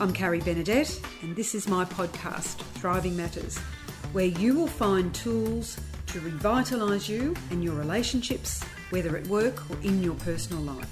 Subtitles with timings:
[0.00, 3.58] I'm Carrie Benedette, and this is my podcast, Thriving Matters,
[4.12, 5.76] where you will find tools
[6.06, 10.88] to revitalise you and your relationships, whether at work or in your personal life.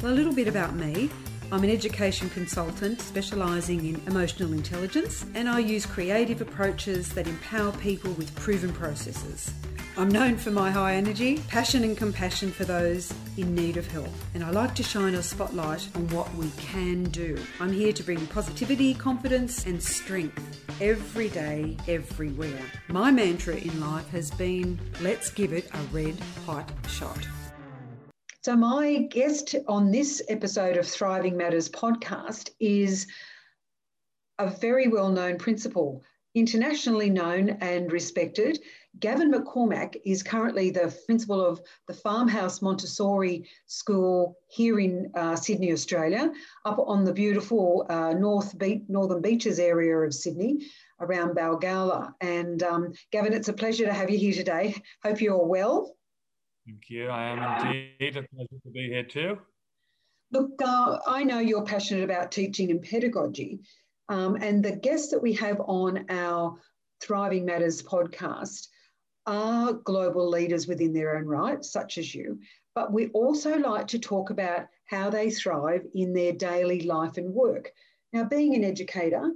[0.00, 1.10] Well, a little bit about me.
[1.50, 7.72] I'm an education consultant specialising in emotional intelligence, and I use creative approaches that empower
[7.78, 9.52] people with proven processes.
[9.96, 14.08] I'm known for my high energy, passion, and compassion for those in need of help.
[14.34, 17.40] And I like to shine a spotlight on what we can do.
[17.60, 20.42] I'm here to bring positivity, confidence, and strength
[20.80, 22.58] every day, everywhere.
[22.88, 27.28] My mantra in life has been let's give it a red hot shot.
[28.42, 33.06] So, my guest on this episode of Thriving Matters podcast is
[34.40, 36.02] a very well known principal,
[36.34, 38.58] internationally known and respected.
[39.00, 45.72] Gavin McCormack is currently the principal of the Farmhouse Montessori School here in uh, Sydney,
[45.72, 46.32] Australia,
[46.64, 50.66] up on the beautiful uh, North Be- Northern Beaches area of Sydney,
[51.00, 52.14] around Balgowlah.
[52.20, 54.80] And um, Gavin, it's a pleasure to have you here today.
[55.02, 55.96] Hope you're well.
[56.66, 57.08] Thank you.
[57.08, 58.16] I am indeed.
[58.16, 59.38] A pleasure to be here too.
[60.30, 63.60] Look, uh, I know you're passionate about teaching and pedagogy.
[64.08, 66.58] Um, and the guests that we have on our
[67.00, 68.68] Thriving Matters podcast
[69.26, 72.38] are global leaders within their own right, such as you,
[72.74, 77.32] but we also like to talk about how they thrive in their daily life and
[77.32, 77.70] work.
[78.12, 79.32] Now, being an educator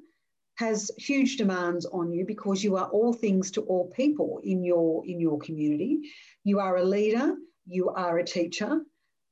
[0.56, 5.06] has huge demands on you because you are all things to all people in your
[5.06, 6.00] in your community.
[6.44, 7.36] You are a leader,
[7.66, 8.80] you are a teacher,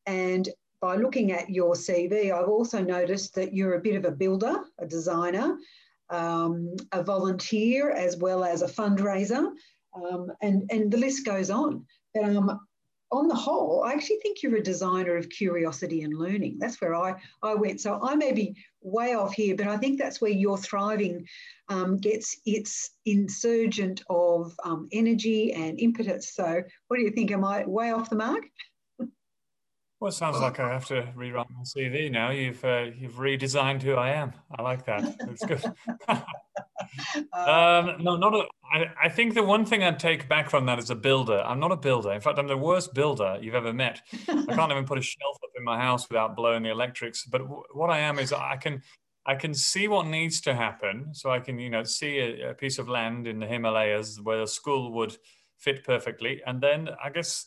[0.06, 0.48] and
[0.80, 4.56] by looking at your CV, I've also noticed that you're a bit of a builder,
[4.78, 5.56] a designer,
[6.10, 9.50] um, a volunteer, as well as a fundraiser
[9.96, 11.84] um, and, and the list goes on.
[12.14, 12.60] But um,
[13.12, 16.56] on the whole, I actually think you're a designer of curiosity and learning.
[16.58, 17.80] That's where I, I went.
[17.80, 21.26] So I may be way off here, but I think that's where your thriving
[21.68, 26.34] um, gets its insurgent of um, energy and impetus.
[26.34, 27.30] So what do you think?
[27.30, 28.42] Am I way off the mark?
[29.98, 32.30] Well, it sounds like I have to rewrite my CV now.
[32.30, 34.34] You've uh, you've redesigned who I am.
[34.56, 35.16] I like that.
[35.20, 35.64] It's good.
[37.32, 38.44] um, no, not a.
[38.70, 41.40] I, I think the one thing I'd take back from that is a builder.
[41.40, 42.12] I'm not a builder.
[42.12, 44.02] In fact, I'm the worst builder you've ever met.
[44.28, 47.24] I can't even put a shelf up in my house without blowing the electrics.
[47.24, 48.82] But w- what I am is I can
[49.24, 51.14] I can see what needs to happen.
[51.14, 54.42] So I can you know see a, a piece of land in the Himalayas where
[54.42, 55.16] a school would
[55.56, 57.46] fit perfectly, and then I guess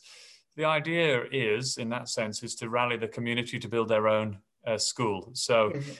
[0.60, 4.38] the idea is, in that sense, is to rally the community to build their own
[4.66, 5.30] uh, school.
[5.32, 5.90] So mm-hmm.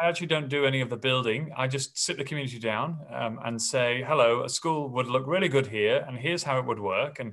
[0.00, 1.50] I actually don't do any of the building.
[1.56, 5.48] I just sit the community down um, and say, "Hello, a school would look really
[5.48, 7.32] good here, and here's how it would work." And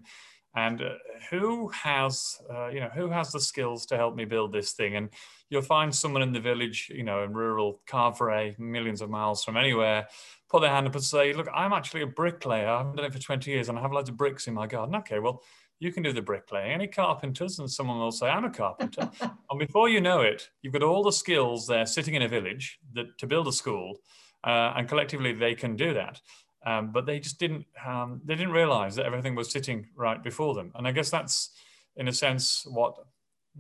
[0.55, 0.89] and uh,
[1.29, 4.95] who has uh, you know who has the skills to help me build this thing?
[4.95, 5.09] And
[5.51, 9.55] you'll find someone in the village, you know, in rural Carveray, millions of miles from
[9.55, 10.07] anywhere,
[10.49, 12.67] put their hand up and say, "Look, I'm actually a bricklayer.
[12.67, 14.65] I haven't done it for 20 years, and I have loads of bricks in my
[14.65, 15.43] garden." Okay, well
[15.81, 16.71] you can do the bricklaying.
[16.71, 17.57] Any carpenters?
[17.57, 19.09] And someone will say, I'm a carpenter.
[19.21, 22.79] and before you know it, you've got all the skills there sitting in a village
[22.93, 23.97] that to build a school,
[24.43, 26.21] uh, and collectively they can do that.
[26.63, 30.53] Um, but they just didn't um, they didn't realize that everything was sitting right before
[30.53, 30.71] them.
[30.75, 31.49] And I guess that's
[31.95, 32.93] in a sense what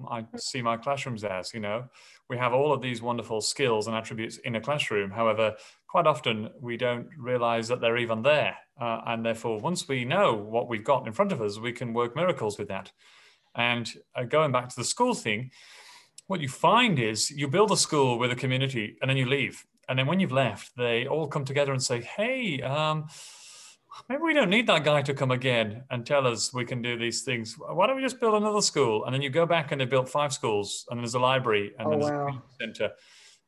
[0.09, 1.85] I see my classrooms as, you know,
[2.29, 5.11] we have all of these wonderful skills and attributes in a classroom.
[5.11, 5.55] However,
[5.87, 8.55] quite often we don't realize that they're even there.
[8.79, 11.93] Uh, and therefore, once we know what we've got in front of us, we can
[11.93, 12.91] work miracles with that.
[13.55, 15.51] And uh, going back to the school thing,
[16.27, 19.65] what you find is you build a school with a community and then you leave.
[19.89, 23.07] And then when you've left, they all come together and say, hey, um,
[24.09, 26.97] maybe we don't need that guy to come again and tell us we can do
[26.97, 27.55] these things.
[27.55, 29.05] Why don't we just build another school?
[29.05, 31.87] And then you go back and they built five schools, and there's a library, and
[31.87, 32.27] oh, there's wow.
[32.27, 32.91] a center,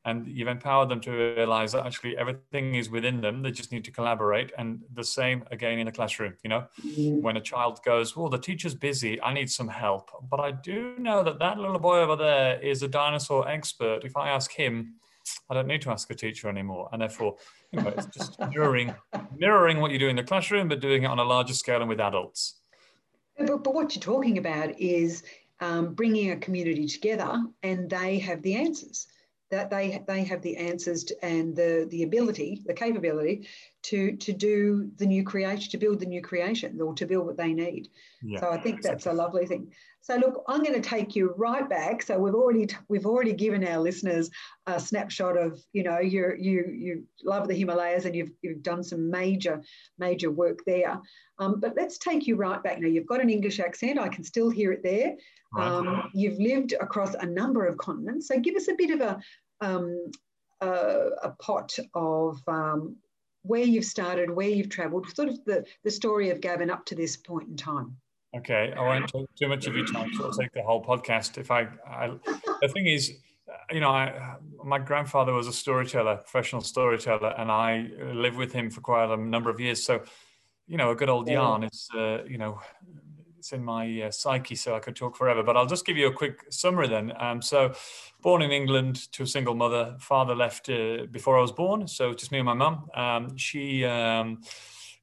[0.06, 3.42] and you've empowered them to realize that actually everything is within them.
[3.42, 4.52] They just need to collaborate.
[4.58, 6.34] And the same again in the classroom.
[6.44, 7.22] You know, mm-hmm.
[7.22, 9.22] when a child goes, "Well, the teacher's busy.
[9.22, 12.84] I need some help," but I do know that that little boy over there is
[12.84, 14.04] a dinosaur expert.
[14.04, 14.96] If I ask him
[15.50, 16.90] I don't need to ask a teacher anymore.
[16.92, 17.38] And therefore,
[17.72, 18.94] you know, it's just mirroring,
[19.36, 21.90] mirroring what you do in the classroom, but doing it on a larger scale and
[21.90, 22.60] with adults.
[23.38, 25.24] But, but what you're talking about is
[25.60, 29.08] um, bringing a community together and they have the answers
[29.54, 33.48] that they they have the answers to, and the the ability the capability
[33.84, 37.38] to to do the new creation to build the new creation or to build what
[37.38, 37.90] they need
[38.24, 39.72] yeah, so i think that's a lovely thing
[40.04, 42.04] so look, I'm going to take you right back.
[42.04, 44.30] So we've already we've already given our listeners
[44.68, 48.84] a snapshot of you know you you you love the Himalayas and you've you've done
[48.84, 49.64] some major
[49.98, 51.00] major work there.
[51.40, 52.88] Um, but let's take you right back now.
[52.90, 53.98] You've got an English accent.
[53.98, 55.16] I can still hear it there.
[55.58, 58.28] Um, you've lived across a number of continents.
[58.28, 59.22] So give us a bit of a
[59.62, 60.12] um,
[60.60, 62.98] a, a pot of um,
[63.44, 66.96] where you've started, where you've travelled, sort of the, the story of Gavin up to
[66.96, 67.96] this point in time.
[68.36, 70.12] Okay, I won't take too much of your time.
[70.16, 71.38] So I'll take the whole podcast.
[71.38, 72.18] If I, I
[72.62, 73.14] the thing is,
[73.72, 78.72] you know, I, my grandfather was a storyteller, professional storyteller, and I lived with him
[78.72, 79.84] for quite a number of years.
[79.84, 80.04] So,
[80.68, 82.60] you know, a good old yarn is, uh, you know,
[83.44, 85.44] it's in my uh, psyche, so I could talk forever.
[85.44, 87.12] But I'll just give you a quick summary then.
[87.20, 87.74] Um, so,
[88.22, 89.98] born in England to a single mother.
[90.00, 92.90] Father left uh, before I was born, so just me and my mum.
[92.96, 94.44] Um, she um,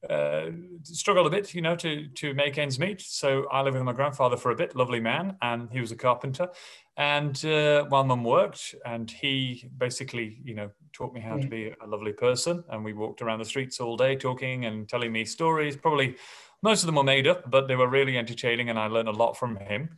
[0.08, 0.46] uh,
[0.82, 3.00] struggled a bit, you know, to to make ends meet.
[3.00, 4.74] So I lived with my grandfather for a bit.
[4.74, 6.48] Lovely man, and he was a carpenter.
[6.96, 11.72] And uh, while mum worked, and he basically, you know, taught me how to be
[11.82, 12.64] a lovely person.
[12.70, 15.76] And we walked around the streets all day talking and telling me stories.
[15.76, 16.16] Probably
[16.62, 19.12] most of them were made up, but they were really entertaining, and I learned a
[19.12, 19.90] lot from him.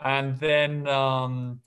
[0.00, 1.60] And then um,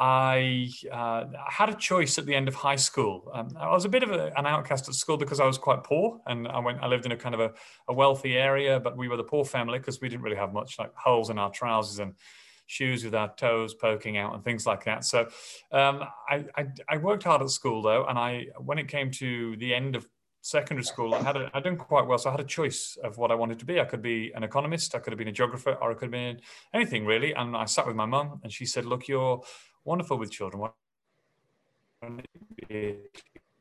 [0.00, 3.30] I uh, had a choice at the end of high school.
[3.34, 5.84] Um, I was a bit of a, an outcast at school because I was quite
[5.84, 6.82] poor, and I went.
[6.82, 7.52] I lived in a kind of a,
[7.86, 10.78] a wealthy area, but we were the poor family because we didn't really have much,
[10.78, 12.14] like holes in our trousers and
[12.64, 15.04] shoes with our toes poking out and things like that.
[15.04, 15.28] So
[15.70, 19.56] um, I, I, I, worked hard at school though, and I when it came to
[19.56, 20.06] the end of
[20.40, 23.18] secondary school, I had a, I done quite well, so I had a choice of
[23.18, 23.80] what I wanted to be.
[23.80, 26.12] I could be an economist, I could have been a geographer, or I could have
[26.12, 26.40] been
[26.72, 27.34] anything really.
[27.34, 29.42] And I sat with my mum, and she said, "Look, you're
[29.84, 30.68] wonderful with children.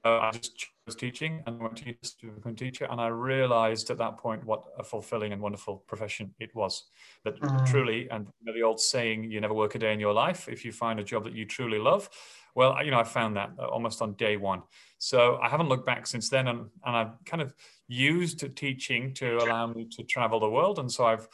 [0.05, 2.87] I just chose teaching and went to to become a teacher.
[2.89, 6.85] And I realized at that point what a fulfilling and wonderful profession it was.
[7.25, 7.65] That mm.
[7.65, 10.47] truly, and the old saying, you never work a day in your life.
[10.47, 12.09] If you find a job that you truly love,
[12.55, 14.63] well, you know, I found that almost on day one.
[14.97, 16.47] So I haven't looked back since then.
[16.47, 17.53] And, and I've kind of
[17.87, 20.79] used teaching to allow me to travel the world.
[20.79, 21.27] And so I've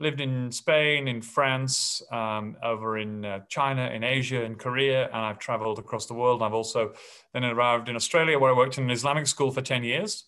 [0.00, 5.16] lived in Spain, in France, um, over in uh, China, in Asia, in Korea, and
[5.16, 6.42] I've traveled across the world.
[6.42, 6.94] I've also
[7.34, 10.24] then arrived in Australia where I worked in an Islamic school for 10 years.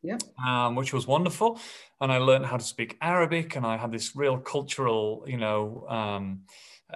[0.00, 0.18] Yeah.
[0.46, 1.58] Um, which was wonderful.
[2.00, 5.84] And I learned how to speak Arabic and I had this real cultural, you know,
[5.88, 6.42] um,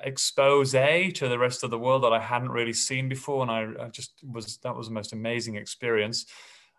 [0.04, 3.42] expose to the rest of the world that I hadn't really seen before.
[3.42, 6.26] And I, I just was, that was the most amazing experience.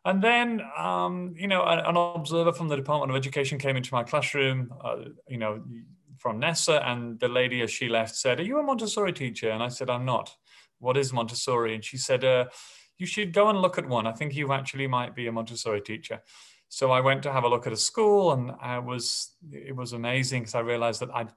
[0.06, 4.04] And then, um, you know, an, observer from the Department of Education came into my
[4.04, 4.98] classroom, uh,
[5.28, 5.64] you know,
[6.18, 9.50] from NESA, and the lady, as she left, said, Are you a Montessori teacher?
[9.50, 10.36] And I said, I'm not.
[10.80, 11.76] What is Montessori?
[11.76, 12.46] And she said, uh,
[12.98, 14.06] You should go and look at one.
[14.06, 16.22] I think you actually might be a Montessori teacher.
[16.68, 19.94] So I went to have a look at a school, and I was, it was
[19.94, 21.30] amazing because I realized that I'd,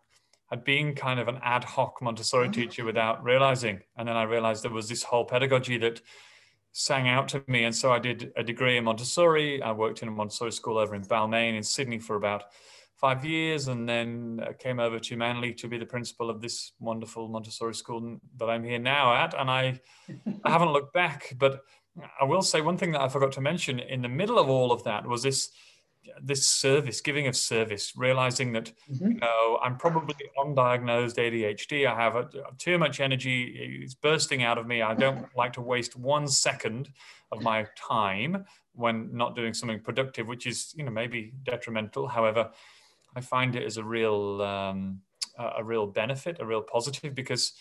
[0.50, 2.60] I'd been kind of an ad hoc Montessori mm-hmm.
[2.60, 3.80] teacher without realizing.
[3.96, 6.00] And then I realized there was this whole pedagogy that
[6.78, 7.64] sang out to me.
[7.64, 9.62] And so I did a degree in Montessori.
[9.62, 12.44] I worked in a Montessori school over in Balmain in Sydney for about
[12.96, 16.72] five years and then uh, came over to Manly to be the principal of this
[16.78, 19.32] wonderful Montessori school that I'm here now at.
[19.32, 19.80] And I,
[20.44, 21.62] I haven't looked back, but
[22.20, 24.70] I will say one thing that I forgot to mention in the middle of all
[24.70, 25.50] of that was this
[26.22, 29.12] this service, giving of service, realizing that mm-hmm.
[29.12, 31.86] you know I'm probably undiagnosed ADHD.
[31.86, 34.82] I have a, too much energy; it's bursting out of me.
[34.82, 36.90] I don't like to waste one second
[37.32, 42.06] of my time when not doing something productive, which is you know maybe detrimental.
[42.06, 42.50] However,
[43.14, 45.00] I find it as a real um,
[45.38, 47.52] a real benefit, a real positive because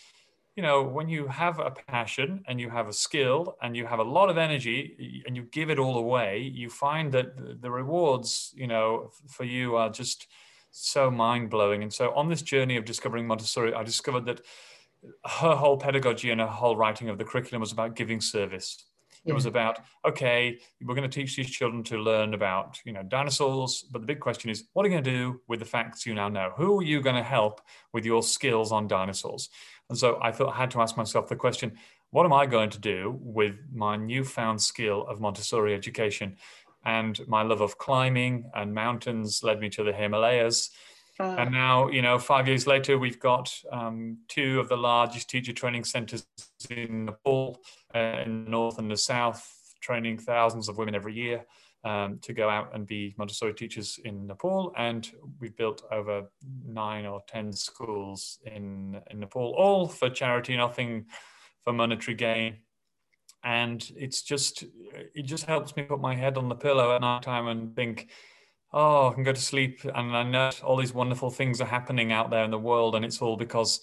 [0.56, 3.98] you know, when you have a passion and you have a skill and you have
[3.98, 8.52] a lot of energy and you give it all away, you find that the rewards,
[8.56, 10.26] you know, for you are just
[10.70, 11.82] so mind blowing.
[11.82, 14.40] And so on this journey of discovering Montessori, I discovered that
[15.24, 18.86] her whole pedagogy and her whole writing of the curriculum was about giving service.
[19.26, 23.02] It was about, okay, we're going to teach these children to learn about, you know,
[23.02, 23.84] dinosaurs.
[23.90, 26.14] But the big question is, what are you going to do with the facts you
[26.14, 26.52] now know?
[26.56, 27.60] Who are you going to help
[27.92, 29.48] with your skills on dinosaurs?
[29.88, 31.72] And so I thought I had to ask myself the question
[32.10, 36.36] what am I going to do with my newfound skill of Montessori education?
[36.84, 40.70] And my love of climbing and mountains led me to the Himalayas.
[41.18, 45.28] Uh, and now, you know, five years later, we've got um, two of the largest
[45.28, 46.26] teacher training centers
[46.70, 47.60] in Nepal,
[47.94, 51.44] uh, in the north and the south, training thousands of women every year
[51.86, 54.74] um, to go out and be Montessori teachers in Nepal.
[54.76, 55.08] And
[55.40, 56.24] we've built over
[56.66, 61.06] nine or 10 schools in, in Nepal, all for charity, nothing
[61.62, 62.56] for monetary gain.
[63.44, 64.64] And it's just,
[65.14, 68.10] it just helps me put my head on the pillow at night time and think,
[68.72, 69.84] oh, I can go to sleep.
[69.84, 72.96] And I know all these wonderful things are happening out there in the world.
[72.96, 73.80] And it's all because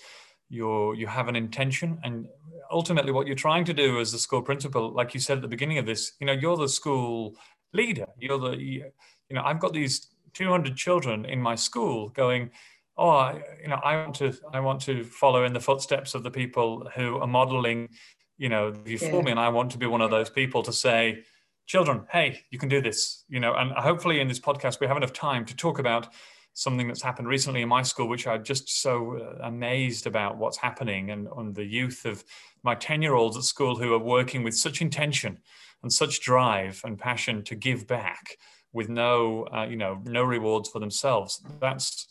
[0.49, 2.27] you're, you have an intention and
[2.69, 5.47] ultimately what you're trying to do as the school principal, like you said at the
[5.47, 7.37] beginning of this, you know, you're the school
[7.73, 8.07] leader.
[8.17, 8.91] You're the, you
[9.31, 12.51] know, I've got these 200 children in my school going,
[12.97, 16.23] oh, I, you know, I want to, I want to follow in the footsteps of
[16.23, 17.89] the people who are modeling,
[18.37, 19.21] You know, you yeah.
[19.21, 21.23] me, and I want to be one of those people to say,
[21.65, 23.25] children, hey, you can do this.
[23.29, 26.07] You know, and hopefully in this podcast we have enough time to talk about
[26.53, 30.57] something that's happened recently in my school, which I'm just so uh, amazed about what's
[30.57, 32.23] happening and on the youth of
[32.61, 35.39] my 10 year olds at school who are working with such intention
[35.83, 38.37] and such drive and passion to give back
[38.71, 41.43] with no, uh, you know, no rewards for themselves.
[41.59, 42.07] That's,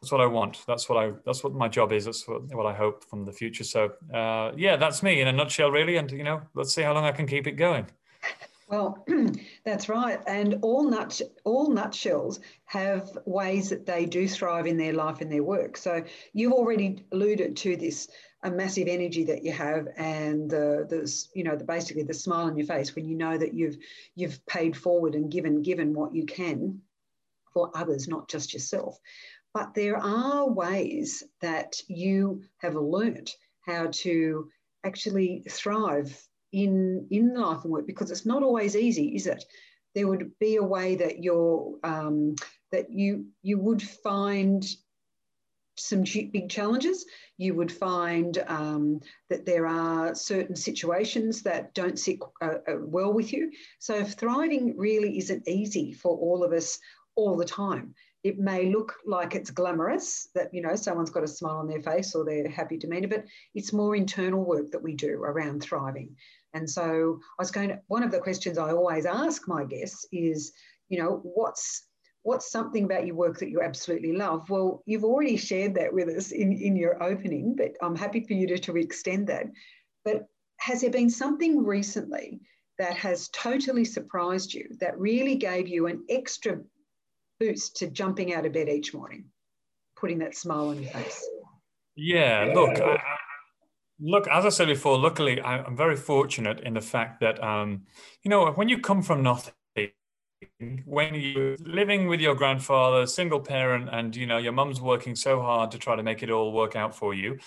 [0.00, 0.64] that's what I want.
[0.66, 2.04] That's what I, that's what my job is.
[2.04, 3.64] That's what, what I hope from the future.
[3.64, 5.96] So uh, yeah, that's me in a nutshell really.
[5.96, 7.86] And, you know, let's see how long I can keep it going.
[8.68, 9.06] Well,
[9.64, 10.20] that's right.
[10.26, 15.32] And all nut all nutshells have ways that they do thrive in their life and
[15.32, 15.76] their work.
[15.76, 18.08] So you've already alluded to this
[18.42, 22.46] a massive energy that you have and the the you know the basically the smile
[22.46, 23.76] on your face when you know that you've
[24.14, 26.80] you've paid forward and given given what you can
[27.52, 28.98] for others, not just yourself.
[29.54, 33.30] But there are ways that you have learnt
[33.62, 34.48] how to
[34.84, 36.16] actually thrive
[36.52, 39.44] in in life and work because it's not always easy, is it?
[39.94, 42.36] There would be a way that you're um,
[42.70, 44.64] that you you would find
[45.78, 47.06] some big challenges.
[47.36, 53.12] You would find um, that there are certain situations that don't sit uh, uh, well
[53.12, 53.50] with you.
[53.78, 56.78] So thriving really isn't easy for all of us
[57.14, 57.94] all the time.
[58.24, 61.80] It may look like it's glamorous that you know someone's got a smile on their
[61.80, 66.16] face or they're happy demeanor, but it's more internal work that we do around thriving.
[66.54, 70.06] And so I was going to, one of the questions I always ask my guests
[70.12, 70.52] is,
[70.88, 71.87] you know, what's
[72.28, 74.50] what's something about your work that you absolutely love?
[74.50, 78.34] Well, you've already shared that with us in, in your opening, but I'm happy for
[78.34, 79.46] you to, to extend that.
[80.04, 80.26] But
[80.58, 82.40] has there been something recently
[82.78, 86.60] that has totally surprised you, that really gave you an extra
[87.40, 89.24] boost to jumping out of bed each morning,
[89.96, 91.26] putting that smile on your face?
[91.96, 92.98] Yeah, look, I,
[94.00, 97.82] Look, as I said before, luckily I'm very fortunate in the fact that, um,
[98.22, 99.54] you know, when you come from nothing,
[100.84, 105.40] when you're living with your grandfather, single parent, and you know your mum's working so
[105.40, 107.38] hard to try to make it all work out for you,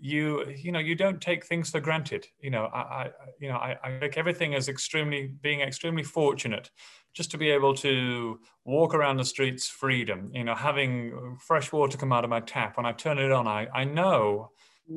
[0.00, 2.26] you you know you don't take things for granted.
[2.40, 3.10] You know, I, I
[3.40, 6.70] you know I, I take everything as extremely being extremely fortunate
[7.14, 10.30] just to be able to walk around the streets freedom.
[10.32, 13.46] You know, having fresh water come out of my tap when I turn it on,
[13.46, 14.50] I I know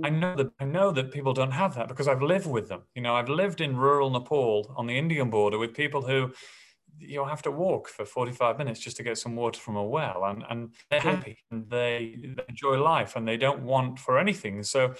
[0.03, 2.83] I know that I know that people don't have that because I've lived with them.
[2.95, 6.33] You know, I've lived in rural Nepal on the Indian border with people who
[6.99, 10.23] you have to walk for 45 minutes just to get some water from a well
[10.25, 14.63] and, and they're happy and they, they enjoy life and they don't want for anything.
[14.63, 14.93] So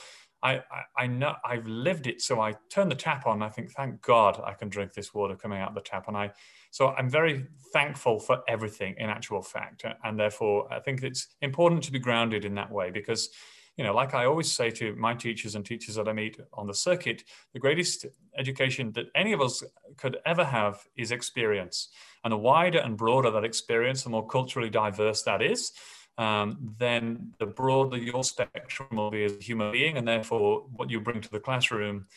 [0.44, 2.22] I, I, I, know I've lived it.
[2.22, 3.42] So I turn the tap on.
[3.42, 6.08] I think, thank God I can drink this water coming out the tap.
[6.08, 6.32] And I,
[6.70, 9.84] so I'm very thankful for everything in actual fact.
[10.04, 13.30] And therefore, I think it's important to be grounded in that way because
[13.78, 16.68] you know, like I always say to my teachers and teachers that I meet on
[16.68, 18.08] the circuit, the greatest
[18.38, 19.64] education that any of us
[19.98, 21.90] could ever have is experience.
[22.24, 25.72] And the wider and broader that experience, the more culturally diverse that is,
[26.18, 30.90] um, then the broader your spectrum will be as a human being, and therefore what
[30.90, 32.08] you bring to the classroom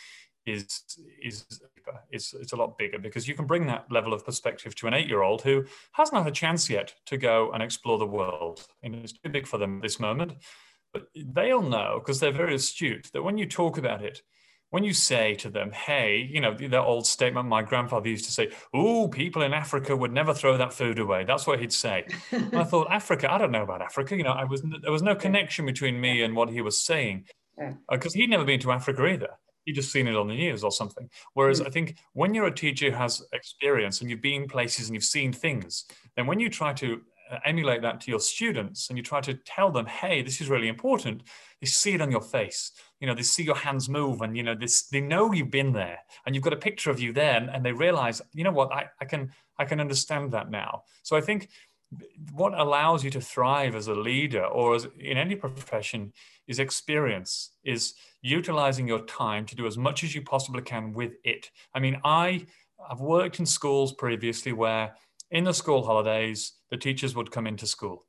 [0.46, 0.80] is
[1.22, 1.44] is
[2.10, 4.94] it's, it's a lot bigger because you can bring that level of perspective to an
[4.94, 8.66] eight-year-old who hasn't had a chance yet to go and explore the world.
[8.82, 10.32] And it's too big for them at this moment.
[10.92, 14.22] But they'll know because they're very astute that when you talk about it,
[14.70, 18.32] when you say to them, hey, you know, that old statement my grandfather used to
[18.32, 21.24] say, oh, people in Africa would never throw that food away.
[21.24, 22.06] That's what he'd say.
[22.32, 24.16] I thought, Africa, I don't know about Africa.
[24.16, 27.26] You know, I was there was no connection between me and what he was saying
[27.90, 29.30] because uh, he'd never been to Africa either.
[29.64, 31.10] He'd just seen it on the news or something.
[31.34, 31.66] Whereas mm.
[31.66, 35.04] I think when you're a teacher who has experience and you've been places and you've
[35.04, 35.84] seen things,
[36.16, 39.34] then when you try to Uh, emulate that to your students and you try to
[39.34, 41.22] tell them hey this is really important.
[41.60, 42.72] They see it on your face.
[42.98, 45.72] You know they see your hands move and you know this they know you've been
[45.72, 48.50] there and you've got a picture of you there and, and they realize you know
[48.50, 48.72] what?
[48.72, 50.82] I, I can i can understand that now.
[51.02, 51.50] So i think
[52.32, 56.12] what allows you to thrive as a leader or as in any profession
[56.48, 61.12] is experience is utilizing your time to do as much as you possibly can with
[61.22, 61.50] it.
[61.74, 62.44] I mean i
[62.90, 64.96] i've worked in schools previously where
[65.30, 68.06] in the school holidays, the teachers would come into school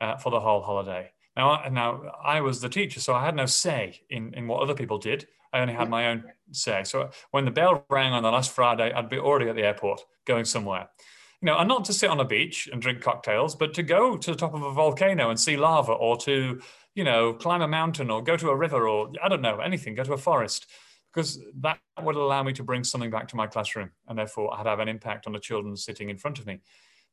[0.00, 1.10] uh, for the whole holiday.
[1.36, 4.74] Now, now I was the teacher, so I had no say in, in what other
[4.74, 5.26] people did.
[5.52, 6.82] I only had my own say.
[6.84, 10.00] So when the bell rang on the last Friday, I'd be already at the airport
[10.26, 10.88] going somewhere.
[11.40, 14.16] You know, and not to sit on a beach and drink cocktails, but to go
[14.16, 16.60] to the top of a volcano and see lava, or to,
[16.94, 19.94] you know, climb a mountain, or go to a river, or I don't know, anything,
[19.94, 20.66] go to a forest
[21.14, 24.66] because that would allow me to bring something back to my classroom and therefore I'd
[24.66, 26.60] have an impact on the children sitting in front of me.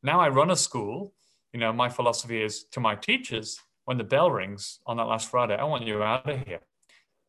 [0.03, 1.13] Now I run a school,
[1.53, 5.29] you know, my philosophy is to my teachers, when the bell rings on that last
[5.29, 6.61] Friday, I want you out of here.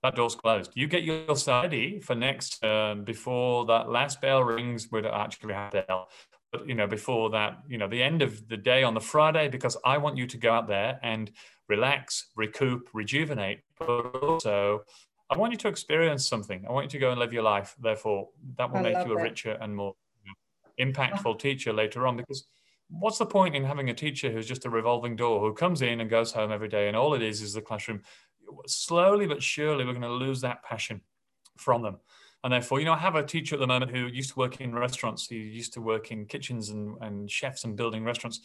[0.02, 0.72] that door's closed.
[0.74, 4.88] You get yourself ready for next term before that last bell rings.
[4.90, 6.08] We don't actually have bell,
[6.50, 9.48] but you know before that, you know the end of the day on the Friday,
[9.48, 11.30] because I want you to go out there and
[11.68, 14.82] relax, recoup, rejuvenate, but also
[15.30, 16.64] I want you to experience something.
[16.68, 17.74] I want you to go and live your life.
[17.80, 19.94] Therefore, that will I make you a richer and more
[20.80, 22.46] impactful teacher later on because
[22.98, 26.00] what's the point in having a teacher who's just a revolving door who comes in
[26.00, 28.02] and goes home every day and all it is is the classroom?
[28.66, 31.00] Slowly but surely we're going to lose that passion
[31.56, 31.96] from them.
[32.44, 34.60] And therefore you know i have a teacher at the moment who used to work
[34.60, 35.26] in restaurants.
[35.26, 38.40] He used to work in kitchens and, and chefs and building restaurants.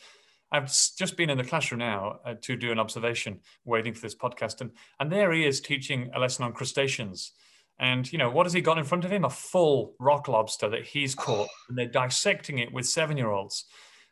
[0.52, 4.16] I've just been in the classroom now uh, to do an observation waiting for this
[4.16, 7.34] podcast and, and there he is teaching a lesson on crustaceans.
[7.80, 9.26] And you know what has he got in front of him?
[9.26, 13.66] A full rock lobster that he's caught and they're dissecting it with seven year olds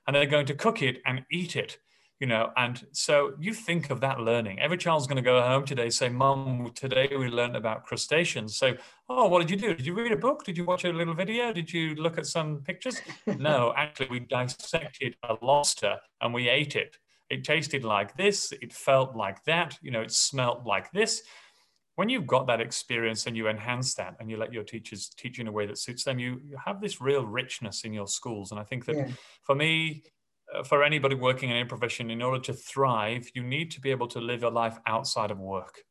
[0.08, 1.78] and they're going to cook it and eat it
[2.20, 4.60] you know and so you think of that learning.
[4.60, 8.56] Every child's going to go home today say mom today we learned about crustaceans.
[8.56, 8.76] So
[9.10, 9.76] oh what did you do?
[9.76, 10.44] Did you read a book?
[10.44, 11.52] Did you watch a little video?
[11.52, 13.02] Did you look at some pictures?
[13.38, 16.98] No actually we dissected a lobster and we ate it.
[17.30, 18.54] It tasted like this.
[18.62, 19.78] It felt like that.
[19.82, 21.22] You know it smelt like this
[21.96, 25.40] when you've got that experience and you enhance that and you let your teachers teach
[25.40, 28.52] in a way that suits them you, you have this real richness in your schools.
[28.52, 29.08] And i think that yeah.
[29.44, 30.04] for me
[30.54, 33.92] uh, for anybody working in any profession in order to thrive you need to be
[33.92, 35.82] able to live a life outside of work.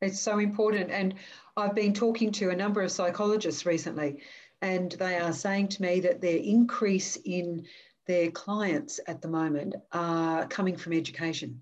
[0.00, 0.90] It's so important.
[0.90, 1.14] And
[1.56, 4.22] i've been talking to a number of psychologists recently
[4.62, 7.64] and they are saying to me that their increase in
[8.06, 11.60] their clients at the moment are coming from education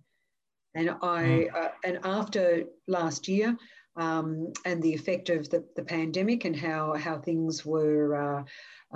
[0.79, 1.55] and I mm.
[1.55, 3.57] uh, and after last year
[3.97, 8.45] um, and the effect of the, the pandemic and how how things were uh,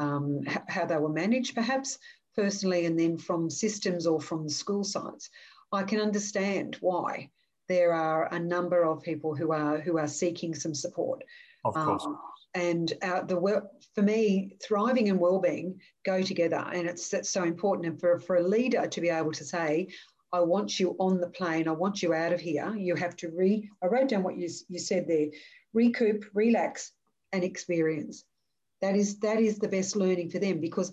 [0.00, 1.98] um, how they were managed, perhaps
[2.34, 5.28] personally, and then from systems or from the school sites,
[5.72, 7.30] I can understand why
[7.68, 11.24] there are a number of people who are who are seeking some support.
[11.64, 12.04] Of course.
[12.06, 12.18] Um,
[12.54, 13.62] and uh, the
[13.94, 17.86] for me, thriving and well-being go together, and it's that's so important.
[17.86, 19.88] And for, for a leader to be able to say,
[20.32, 21.68] I want you on the plane.
[21.68, 22.74] I want you out of here.
[22.74, 25.26] You have to re, I wrote down what you, you said there
[25.74, 26.92] recoup, relax,
[27.32, 28.24] and experience.
[28.80, 30.92] That is, that is the best learning for them because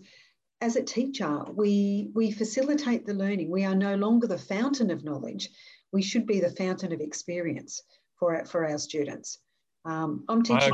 [0.61, 3.49] as a teacher, we, we facilitate the learning.
[3.49, 5.49] We are no longer the fountain of knowledge.
[5.91, 7.81] We should be the fountain of experience
[8.17, 9.39] for our, for our students.
[9.85, 10.73] Um, I'm teacher,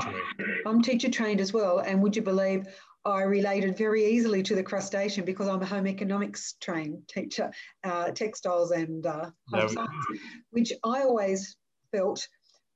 [0.66, 1.80] I'm teacher trained as well.
[1.80, 2.66] And would you believe
[3.06, 7.52] I related very easily to the crustacean because I'm a home economics trained teacher,
[7.84, 10.06] uh, textiles and uh, home science,
[10.50, 11.56] which I always
[11.92, 12.28] felt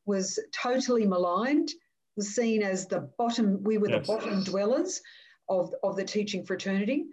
[0.06, 1.70] was totally maligned,
[2.16, 4.06] was seen as the bottom, we were yes.
[4.06, 5.02] the bottom dwellers
[5.50, 7.06] of, of the teaching fraternity.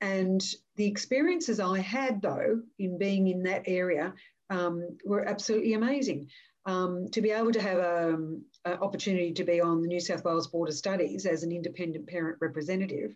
[0.00, 4.12] And the experiences I had, though, in being in that area
[4.50, 6.28] um, were absolutely amazing.
[6.66, 10.00] Um, to be able to have a, um, uh, opportunity to be on the New
[10.00, 13.14] South Wales Board of Studies as an independent parent representative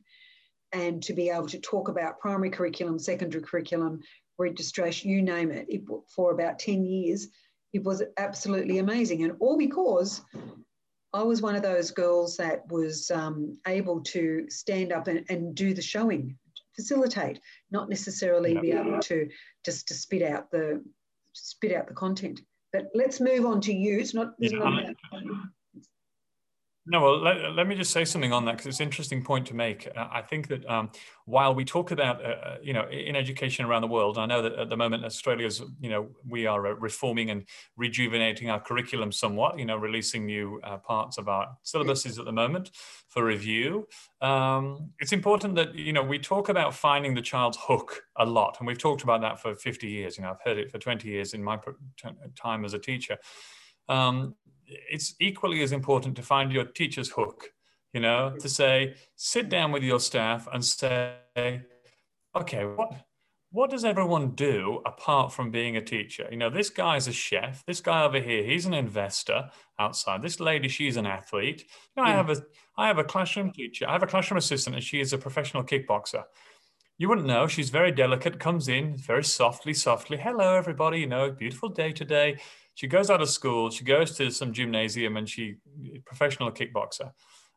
[0.72, 4.00] and to be able to talk about primary curriculum, secondary curriculum,
[4.38, 5.82] registration, you name it, it
[6.14, 7.28] for about 10 years.
[7.72, 9.24] It was absolutely amazing.
[9.24, 10.22] And all because
[11.12, 15.54] I was one of those girls that was um, able to stand up and, and,
[15.54, 16.38] do the showing,
[16.76, 17.40] facilitate,
[17.72, 19.28] not necessarily be able to
[19.64, 20.82] just to spit out the
[21.32, 22.40] spit out the content.
[22.72, 23.98] But let's move on to you.
[23.98, 24.35] It's not.
[24.38, 24.96] Yeah, not
[26.90, 29.46] no, well, let, let, me just say something on that because it's an interesting point
[29.46, 29.87] to make.
[29.96, 30.90] Uh, I think that um,
[31.24, 34.42] while we talk about, uh, uh, you know, in education around the world, I know
[34.42, 37.44] that at the moment Australia's, you know, we are uh, reforming and
[37.76, 42.33] rejuvenating our curriculum somewhat, you know, releasing new uh, parts of our syllabuses at the
[42.33, 42.72] moment
[43.07, 43.87] for review.
[44.20, 48.57] Um, it's important that, you know, we talk about finding the child's hook a lot.
[48.59, 50.16] And we've talked about that for 50 years.
[50.16, 51.57] You know, I've heard it for 20 years in my
[52.35, 53.16] time as a teacher.
[53.90, 54.37] Um,
[54.90, 57.50] it's equally as important to find your teacher's hook,
[57.92, 61.16] you know, to say, sit down with your staff and say,
[62.37, 62.92] okay, what,
[63.52, 66.28] what does everyone do apart from being a teacher?
[66.30, 67.64] You know, this guy's a chef.
[67.66, 70.22] This guy over here, he's an investor outside.
[70.22, 71.64] This lady, she's an athlete.
[71.96, 72.16] You know, I hmm.
[72.16, 72.42] have a
[72.76, 73.88] I have a classroom teacher.
[73.88, 76.24] I have a classroom assistant, and she is a professional kickboxer.
[76.96, 77.46] You wouldn't know.
[77.46, 78.38] She's very delicate.
[78.38, 80.16] Comes in very softly, softly.
[80.16, 81.00] Hello, everybody.
[81.00, 82.38] You know, beautiful day today
[82.81, 85.57] she goes out of school, she goes to some gymnasium, and she
[86.07, 87.12] professional kickboxer.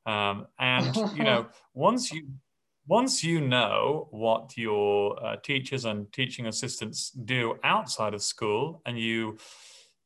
[0.06, 2.28] Um, and you know, once you
[2.88, 9.00] once you know what your uh, teachers and teaching assistants do outside of school, and
[9.00, 9.38] you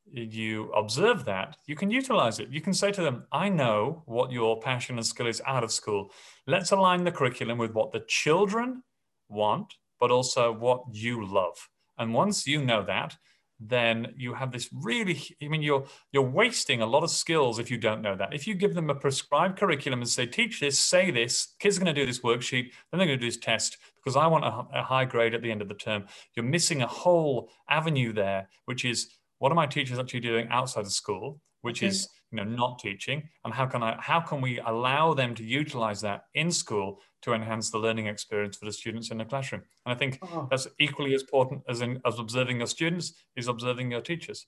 [0.06, 2.50] you observe that, you can utilize it.
[2.50, 5.72] You can say to them, I know what your passion and skill is out of
[5.72, 6.12] school.
[6.46, 8.84] Let's align the curriculum with what the children
[9.30, 11.58] want, but also what you love.
[11.98, 13.18] And once you know that,
[13.60, 17.72] then you have this really i mean you're you're wasting a lot of skills if
[17.72, 18.34] you don't know that.
[18.34, 21.82] If you give them a prescribed curriculum and say teach this say this kids are
[21.82, 24.46] going to do this worksheet then they're going to do this test because i want
[24.46, 28.14] a, a high grade at the end of the term you're missing a whole avenue
[28.14, 31.40] there which is what are my teachers actually doing outside of school?
[31.62, 33.30] Which is you know not teaching?
[33.46, 37.34] And how can i how can we allow them to utilize that in school to
[37.34, 39.64] enhance the learning experience for the students in the classroom?
[39.86, 40.48] And i think oh.
[40.50, 44.48] that's equally as important as in as observing your students is observing your teachers.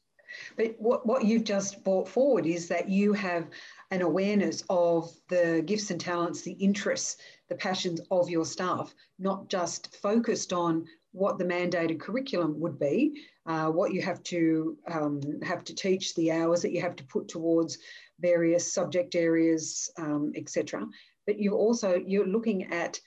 [0.58, 3.48] But what, what you've just brought forward is that you have
[3.90, 9.50] an awareness of the gifts and talents the interests the passions of your staff not
[9.50, 15.20] just focused on what the mandated curriculum would be uh, what you have to um,
[15.42, 17.80] have to teach, the hours that you have to put towards
[18.20, 20.86] various subject areas, um, etc.
[21.26, 23.00] But you also you're looking at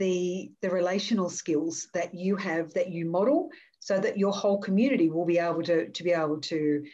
[0.00, 3.48] the the relational skills that you have that you model,
[3.78, 6.84] so that your whole community will be able to to be able to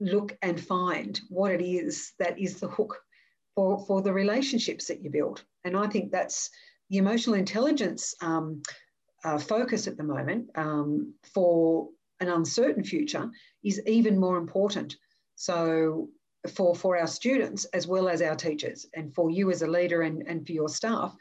[0.00, 3.00] look and find what it is that is the hook
[3.54, 5.44] for for the relationships that you build.
[5.62, 6.50] And I think that's
[6.88, 8.62] the emotional intelligence um,
[9.24, 11.88] uh, focus at the moment um, for
[12.20, 13.30] an uncertain future
[13.64, 14.96] is even more important.
[15.36, 16.08] So
[16.54, 20.02] for, for our students as well as our teachers and for you as a leader
[20.02, 21.14] and, and for your staff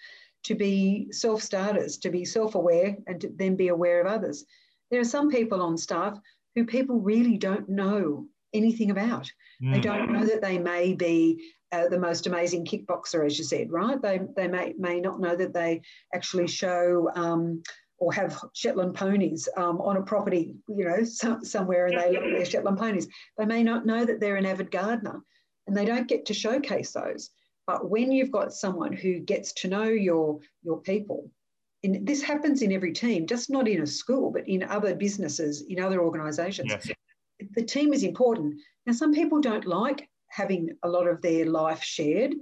[0.44, 4.46] to be self-starters, to be self-aware and to then be aware of others.
[4.92, 6.18] There are some people on staff
[6.56, 9.32] who people really don't know anything about.
[9.62, 9.74] Mm.
[9.74, 13.72] They don't know that they may be uh, the most amazing kickboxer, as you said,
[13.72, 14.02] right?
[14.02, 15.82] They, they may, may not know that they
[16.14, 17.62] actually show um,
[18.00, 22.24] or have Shetland ponies um, on a property, you know, some, somewhere and they look
[22.24, 23.08] at their Shetland ponies.
[23.38, 25.22] They may not know that they're an avid gardener
[25.68, 27.30] and they don't get to showcase those.
[27.68, 31.30] But when you've got someone who gets to know your, your people,
[31.84, 35.62] and this happens in every team, just not in a school, but in other businesses,
[35.62, 36.70] in other organisations.
[36.70, 36.90] Yes.
[37.56, 38.56] The team is important.
[38.86, 42.34] Now, some people don't like having a lot of their life shared.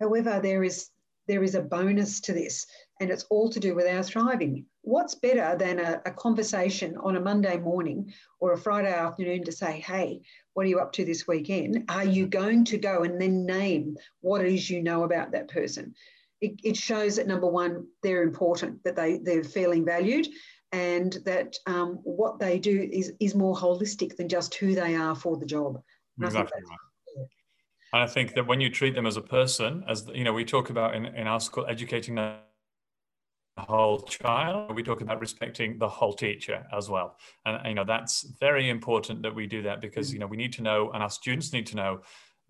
[0.00, 0.88] However, there is
[1.26, 2.66] there is a bonus to this,
[3.00, 7.16] and it's all to do with our thriving what's better than a, a, conversation on
[7.16, 10.20] a Monday morning or a Friday afternoon to say, hey,
[10.52, 11.84] what are you up to this weekend?
[11.88, 15.48] Are you going to go and then name what it is you know about that
[15.48, 15.94] person?
[16.40, 20.28] It, it shows that number one, they're important, that they, they're feeling valued,
[20.72, 25.14] and that um, what they do is, is more holistic than just who they are
[25.14, 25.80] for the job.
[26.20, 26.78] exactly right.
[27.94, 30.44] And I think that when you treat them as a person, as you know, we
[30.44, 32.34] talk about in, in our school, educating the
[33.56, 34.74] whole child.
[34.74, 37.16] We talk about respecting the whole teacher as well.
[37.46, 40.52] And, you know, that's very important that we do that because, you know, we need
[40.54, 42.00] to know, and our students need to know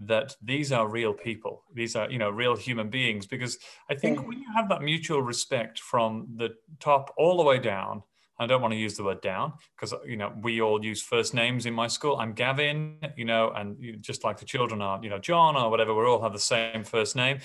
[0.01, 1.63] that these are real people.
[1.75, 3.27] These are, you know, real human beings.
[3.27, 3.59] Because
[3.91, 8.03] I think when you have that mutual respect from the top all the way down,
[8.39, 11.35] I don't want to use the word down because you know we all use first
[11.35, 12.17] names in my school.
[12.17, 15.95] I'm Gavin, you know, and just like the children are, you know, John or whatever.
[15.95, 17.39] We all have the same first name.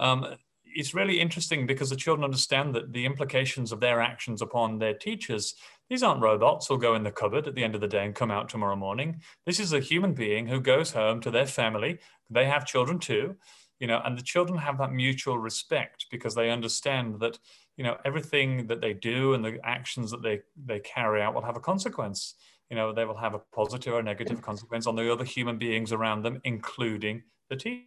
[0.00, 0.36] Um,
[0.74, 4.94] it's really interesting because the children understand that the implications of their actions upon their
[4.94, 5.54] teachers
[5.90, 8.14] these aren't robots who'll go in the cupboard at the end of the day and
[8.14, 11.98] come out tomorrow morning this is a human being who goes home to their family
[12.30, 13.36] they have children too
[13.80, 17.38] you know and the children have that mutual respect because they understand that
[17.76, 21.42] you know everything that they do and the actions that they they carry out will
[21.42, 22.34] have a consequence
[22.70, 25.92] you know they will have a positive or negative consequence on the other human beings
[25.92, 27.86] around them including the teacher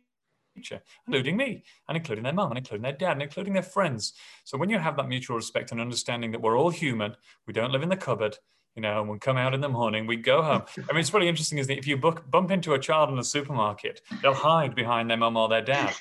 [1.08, 4.13] including me, and including their mum, and including their dad, and including their friends.
[4.43, 7.71] So when you have that mutual respect and understanding that we're all human, we don't
[7.71, 8.38] live in the cupboard,
[8.76, 10.64] you know, and we come out in the morning, we go home.
[10.90, 13.16] I mean, it's really interesting is that if you book, bump into a child in
[13.16, 15.94] the supermarket, they'll hide behind their mum or their dad.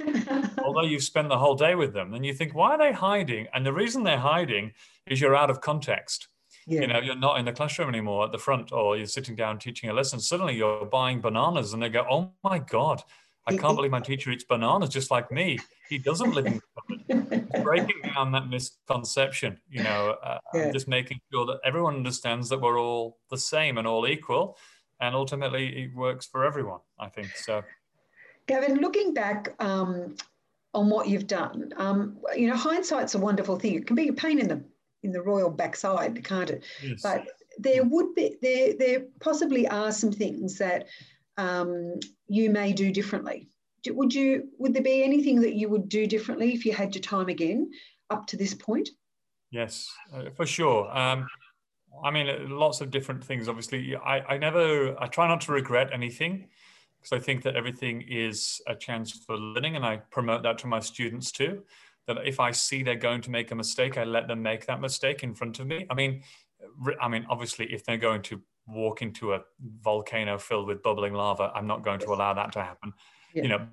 [0.59, 3.47] Although you spend the whole day with them, and you think, why are they hiding?
[3.55, 4.73] And the reason they're hiding
[5.07, 6.29] is you're out of context.
[6.67, 6.81] Yeah.
[6.81, 9.59] You know, you're not in the classroom anymore at the front, or you're sitting down
[9.59, 10.19] teaching a lesson.
[10.19, 13.03] Suddenly you're buying bananas, and they go, "Oh my god,
[13.47, 15.59] I can't believe my teacher eats bananas just like me.
[15.89, 16.61] He doesn't live in
[17.09, 20.71] the breaking down that misconception, you know, uh, yeah.
[20.71, 24.57] just making sure that everyone understands that we're all the same and all equal.
[25.01, 27.37] And ultimately, it works for everyone, I think.
[27.37, 27.63] So,
[28.47, 30.17] Gavin, looking back um,
[30.73, 33.75] on what you've done, um, you know, hindsight's a wonderful thing.
[33.75, 34.63] It can be a pain in the
[35.03, 36.65] in the royal backside, can't it?
[36.83, 37.03] Yes.
[37.03, 37.27] But
[37.59, 40.87] there would be there there possibly are some things that
[41.37, 43.49] um, you may do differently.
[43.87, 44.49] Would you?
[44.59, 47.71] Would there be anything that you would do differently if you had your time again
[48.11, 48.89] up to this point?
[49.51, 50.91] Yes, uh, for sure.
[50.97, 51.27] Um,
[52.03, 53.49] I mean, lots of different things.
[53.49, 56.49] Obviously, I, I never, I try not to regret anything
[56.99, 60.67] because I think that everything is a chance for learning, and I promote that to
[60.67, 61.63] my students too.
[62.07, 64.81] That if I see they're going to make a mistake, I let them make that
[64.81, 65.87] mistake in front of me.
[65.91, 66.23] I mean,
[67.01, 69.41] I mean, obviously, if they're going to walk into a
[69.81, 71.53] volcano filled with bubbling lava.
[71.55, 72.93] I'm not going to allow that to happen.
[72.93, 72.99] Yeah.
[73.35, 73.67] You know,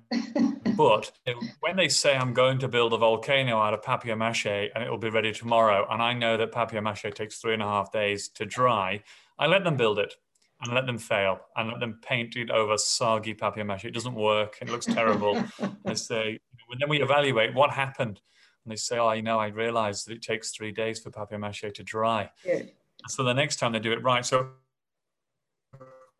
[0.76, 1.12] but
[1.60, 4.90] when they say I'm going to build a volcano out of papier mache and it
[4.90, 7.92] will be ready tomorrow, and I know that papier mache takes three and a half
[7.92, 9.04] days to dry,
[9.38, 10.14] I let them build it
[10.62, 13.84] and let them fail and let them paint it over soggy papier mache.
[13.84, 14.58] It doesn't work.
[14.60, 15.42] It looks terrible.
[15.86, 18.20] I say, and then we evaluate what happened.
[18.64, 21.38] And they say, oh, you know, I realized that it takes three days for papier
[21.38, 22.30] mache to dry.
[22.44, 22.62] Yeah.
[23.08, 24.24] So the next time they do it right.
[24.24, 24.50] So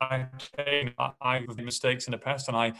[0.02, 2.72] I, I've made mistakes in the past and I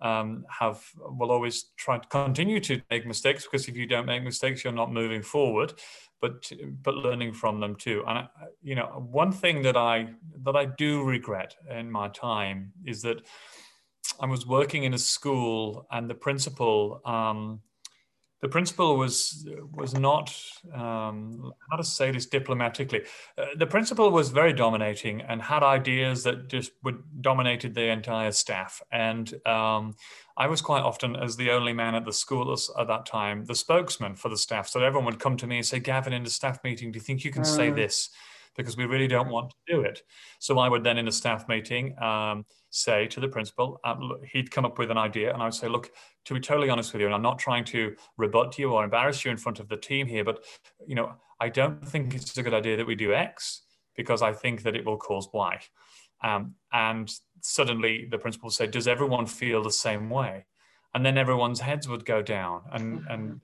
[0.00, 4.22] um, have will always try to continue to make mistakes because if you don't make
[4.22, 5.74] mistakes, you're not moving forward,
[6.20, 6.50] but
[6.82, 8.02] but learning from them too.
[8.06, 8.28] And I,
[8.62, 10.08] you know, one thing that I
[10.44, 13.22] that I do regret in my time is that
[14.18, 17.60] I was working in a school and the principal um,
[18.42, 20.34] the principal was was not
[20.74, 23.02] um, how to say this diplomatically.
[23.36, 28.32] Uh, the principal was very dominating and had ideas that just would dominated the entire
[28.32, 28.80] staff.
[28.90, 29.94] And um,
[30.38, 33.54] I was quite often, as the only man at the school at that time, the
[33.54, 34.68] spokesman for the staff.
[34.68, 37.02] So everyone would come to me and say, "Gavin, in the staff meeting, do you
[37.02, 37.76] think you can say mm.
[37.76, 38.08] this?"
[38.56, 40.02] Because we really don't want to do it.
[40.38, 42.00] So I would then, in a staff meeting.
[42.02, 45.54] Um, say to the principal, um, he'd come up with an idea, and I would
[45.54, 45.90] say, look,
[46.24, 49.24] to be totally honest with you, and I'm not trying to rebut you or embarrass
[49.24, 50.44] you in front of the team here, but
[50.86, 53.62] you know, I don't think it's a good idea that we do X
[53.96, 55.58] because I think that it will cause Y.
[56.22, 60.46] Um, and suddenly the principal said, does everyone feel the same way?
[60.94, 63.40] And then everyone's heads would go down, and and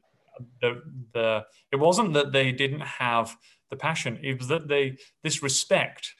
[0.61, 0.83] the
[1.15, 3.37] the it wasn't that they didn't have
[3.71, 6.15] the passion; it was that they this respect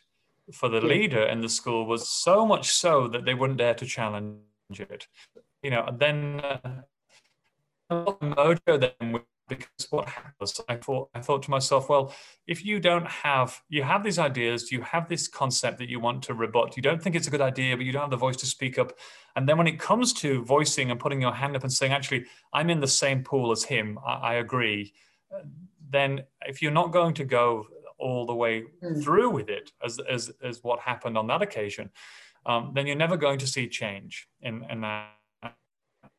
[0.53, 3.85] for the leader in the school was so much so that they wouldn't dare to
[3.85, 4.39] challenge
[4.71, 5.09] it.
[5.63, 6.83] You know, and then uh,
[7.91, 12.13] mojo then because what happens i thought i thought to myself well
[12.47, 16.23] if you don't have you have these ideas you have this concept that you want
[16.23, 18.37] to rebut you don't think it's a good idea but you don't have the voice
[18.37, 18.93] to speak up
[19.37, 22.25] and then when it comes to voicing and putting your hand up and saying actually
[22.53, 24.93] i'm in the same pool as him i, I agree
[25.89, 27.67] then if you're not going to go
[27.99, 29.03] all the way mm.
[29.03, 31.91] through with it, as, as, as what happened on that occasion,
[32.45, 35.09] um, then you're never going to see change in, in that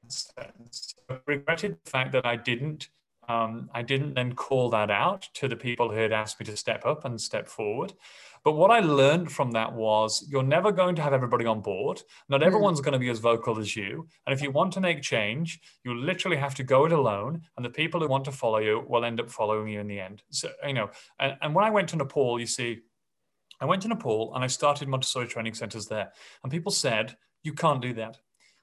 [0.08, 0.96] sense.
[1.10, 2.90] I regretted the fact that I didn't
[3.28, 6.56] um, I didn't then call that out to the people who had asked me to
[6.56, 7.94] step up and step forward.
[8.44, 12.02] But what I learned from that was you're never going to have everybody on board.
[12.30, 12.48] Not hmm.
[12.48, 14.08] everyone's going to be as vocal as you.
[14.26, 17.42] And if you want to make change, you literally have to go it alone.
[17.58, 20.00] And the people who want to follow you will end up following you in the
[20.00, 20.24] end.
[20.30, 22.80] So, you know, and, and when I went to Nepal, you see,
[23.60, 26.14] I went to Nepal and I started Montessori training centers there.
[26.44, 28.18] And people said, you can't do that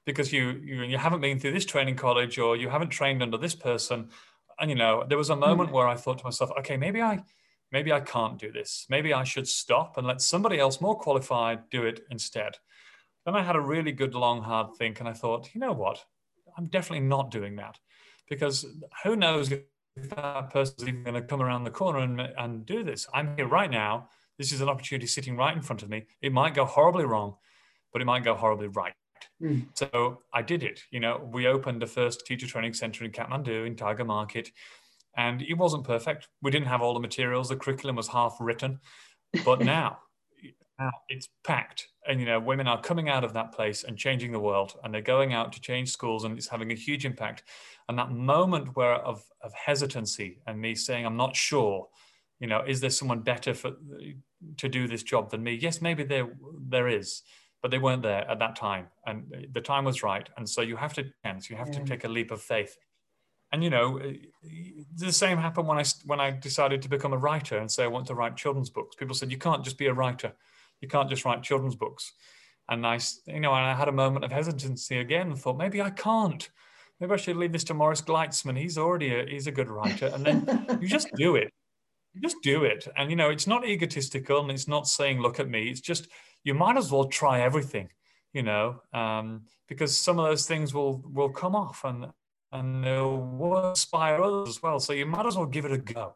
[0.05, 3.37] because you, you, you haven't been through this training college or you haven't trained under
[3.37, 4.09] this person
[4.59, 5.75] and you know there was a moment hmm.
[5.75, 7.21] where i thought to myself okay maybe i
[7.71, 8.85] maybe i can't do this.
[8.89, 12.57] Maybe i should stop and let somebody else more qualified do it instead.
[13.25, 16.05] Then i had a really good long hard think and i thought you know what?
[16.57, 17.79] I'm definitely not doing that.
[18.29, 18.65] Because
[19.03, 19.63] who knows if
[20.09, 23.07] that person's even going to come around the corner and, and do this.
[23.13, 24.09] I'm here right now.
[24.37, 26.07] This is an opportunity sitting right in front of me.
[26.21, 27.35] It might go horribly wrong
[27.95, 28.91] but it might go horribly right
[29.41, 29.67] Mm.
[29.75, 30.81] So I did it.
[30.91, 34.51] You know, we opened the first teacher training center in Kathmandu in Tiger Market,
[35.17, 36.27] and it wasn't perfect.
[36.41, 37.49] We didn't have all the materials.
[37.49, 38.79] The curriculum was half written,
[39.43, 39.99] but now,
[40.79, 41.87] now it's packed.
[42.07, 44.93] And you know, women are coming out of that place and changing the world, and
[44.93, 47.43] they're going out to change schools, and it's having a huge impact.
[47.89, 51.89] And that moment where of of hesitancy and me saying, "I'm not sure,"
[52.39, 53.73] you know, is there someone better for
[54.57, 55.55] to do this job than me?
[55.55, 56.37] Yes, maybe there
[56.69, 57.21] there is
[57.65, 60.75] but they weren't there at that time and the time was right and so you
[60.75, 61.49] have to chance.
[61.49, 61.79] You have yeah.
[61.79, 62.77] to take a leap of faith.
[63.51, 64.17] And you know eh,
[64.95, 67.87] the same happened when i when i decided to become a writer and say i
[67.87, 68.95] want to write children's books.
[68.95, 70.31] People said you can't just be a writer.
[70.79, 72.13] You can't just write children's books.
[72.69, 75.81] And i you know and i had a moment of hesitancy again and thought maybe
[75.81, 76.47] i can't.
[76.99, 78.59] Maybe i should leave this to morris gleitzman.
[78.59, 80.11] He's already a, he's a good writer.
[80.13, 81.51] And then you just do it.
[82.13, 82.87] You just do it.
[82.95, 85.69] And you know it's not egotistical and it's not saying look at me.
[85.71, 86.09] It's just
[86.45, 87.89] you might as well try everything,
[88.31, 92.05] you know, um, because some of those things will will come off and
[92.53, 94.79] and they'll inspire others as well.
[94.79, 96.15] So you might as well give it a go.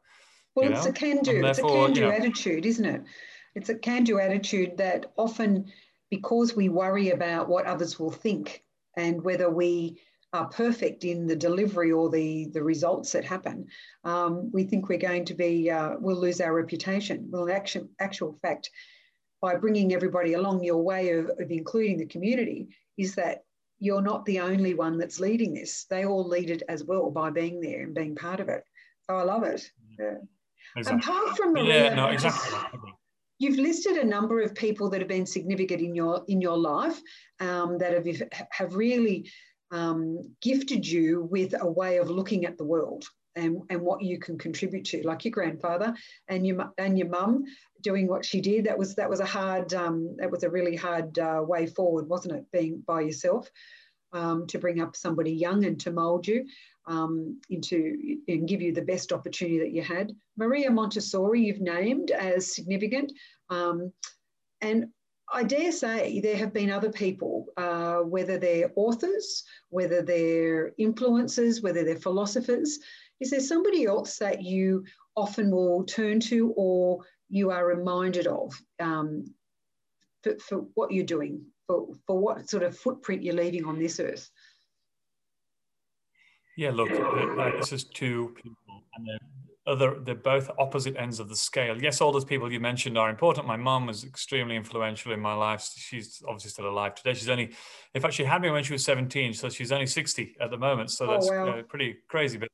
[0.56, 0.92] Well, it's know?
[0.92, 1.46] a can-do.
[1.46, 3.04] It's a can-do you know, attitude, isn't it?
[3.56, 5.66] It's a can-do attitude that often,
[6.10, 8.64] because we worry about what others will think
[8.96, 10.00] and whether we
[10.32, 13.66] are perfect in the delivery or the the results that happen,
[14.04, 17.28] um, we think we're going to be uh, we'll lose our reputation.
[17.30, 18.70] Well, in actual actual fact,
[19.42, 23.44] by bringing everybody along your way of, of including the community is that
[23.80, 25.86] you're not the only one that's leading this.
[25.90, 28.64] They all lead it as well by being there and being part of it.
[29.10, 29.64] So I love it.
[29.98, 30.16] Yeah.
[30.76, 31.12] Exactly.
[31.12, 32.60] Apart from the yeah, no, exactly.
[33.40, 37.00] you've listed a number of people that have been significant in your in your life
[37.40, 38.22] um, that have
[38.52, 39.30] have really
[39.72, 43.06] um, gifted you with a way of looking at the world
[43.40, 45.94] and, and what you can contribute to, like your grandfather
[46.28, 47.46] and your and your mum
[47.82, 48.66] doing what she did.
[48.66, 52.08] That was that was a hard um, that was a really hard uh, way forward,
[52.08, 52.46] wasn't it?
[52.52, 53.50] Being by yourself
[54.14, 56.46] um, to bring up somebody young and to mould you
[56.88, 60.16] um, into and give you the best opportunity that you had.
[60.38, 63.12] Maria Montessori, you've named as significant,
[63.50, 63.92] um,
[64.62, 64.88] and
[65.32, 71.62] I dare say there have been other people, uh, whether they're authors, whether they're influencers,
[71.62, 72.80] whether they're philosophers.
[73.20, 78.54] Is there somebody else that you often will turn to or you are reminded of
[78.80, 79.26] um,
[80.24, 84.00] for, for what you're doing, for, for what sort of footprint you're leaving on this
[84.00, 84.30] earth?
[86.58, 86.90] Yeah, look,
[87.60, 89.20] this is two people, and they're
[89.66, 90.00] other.
[90.00, 91.82] They're both opposite ends of the scale.
[91.82, 93.48] Yes, all those people you mentioned are important.
[93.48, 95.70] My mom was extremely influential in my life.
[95.76, 97.14] She's obviously still alive today.
[97.14, 97.52] She's only,
[97.94, 100.58] in fact, she had me when she was seventeen, so she's only sixty at the
[100.58, 100.92] moment.
[100.92, 101.60] So oh, that's oh, wow.
[101.60, 102.38] uh, pretty crazy.
[102.38, 102.50] But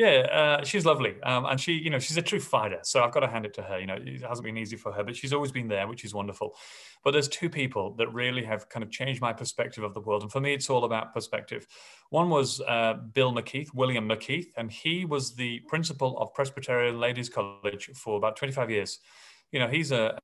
[0.00, 2.78] yeah, uh, she's lovely, um, and she, you know, she's a true fighter.
[2.84, 3.78] So I've got to hand it to her.
[3.78, 6.14] You know, it hasn't been easy for her, but she's always been there, which is
[6.14, 6.56] wonderful.
[7.04, 10.22] But there's two people that really have kind of changed my perspective of the world,
[10.22, 11.66] and for me, it's all about perspective.
[12.08, 17.28] One was uh, Bill McKeith, William McKeith, and he was the principal of Presbyterian Ladies
[17.28, 19.00] College for about 25 years.
[19.52, 20.18] You know, he's a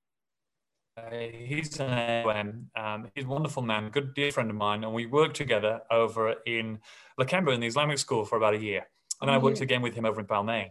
[0.97, 5.05] uh, he's an um, he's a wonderful man, good dear friend of mine, and we
[5.05, 6.79] worked together over in
[7.21, 8.87] Lakemba in the Islamic school for about a year.
[9.21, 10.71] And I worked again with him over in Balmain.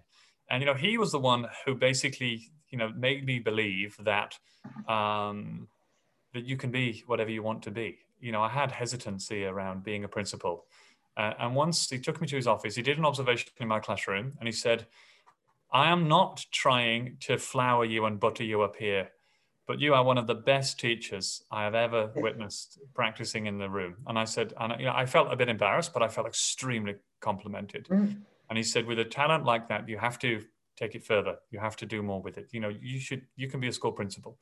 [0.49, 4.37] And, you know, he was the one who basically, you know, made me believe that,
[4.87, 5.67] um,
[6.33, 7.97] that you can be whatever you want to be.
[8.19, 10.65] You know, I had hesitancy around being a principal.
[11.17, 13.79] Uh, and once he took me to his office, he did an observation in my
[13.79, 14.85] classroom and he said,
[15.71, 19.09] I am not trying to flower you and butter you up here,
[19.67, 23.69] but you are one of the best teachers I have ever witnessed practicing in the
[23.69, 23.95] room.
[24.07, 26.95] And I said, and you know, I felt a bit embarrassed, but I felt extremely
[27.19, 27.87] complimented.
[27.89, 28.21] Mm.
[28.49, 30.43] And he said, with a talent like that, you have to
[30.77, 31.37] take it further.
[31.51, 32.49] You have to do more with it.
[32.51, 34.37] You know, you should, you can be a school principal.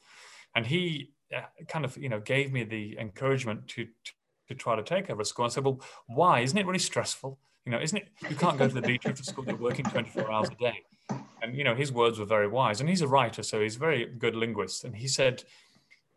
[0.56, 4.12] And he uh, kind of, you know, gave me the encouragement to, to,
[4.50, 5.46] to try to take over a school.
[5.46, 6.42] I said, well, why?
[6.42, 7.40] Isn't it really stressful?
[7.66, 8.10] You know, isn't it?
[8.30, 9.46] You can't go to the beach after school.
[9.46, 10.82] You're working 24 hours a day.
[11.42, 12.80] And, you know, his words were very wise.
[12.80, 14.84] And he's a writer, so he's a very good linguist.
[14.84, 15.44] And he said,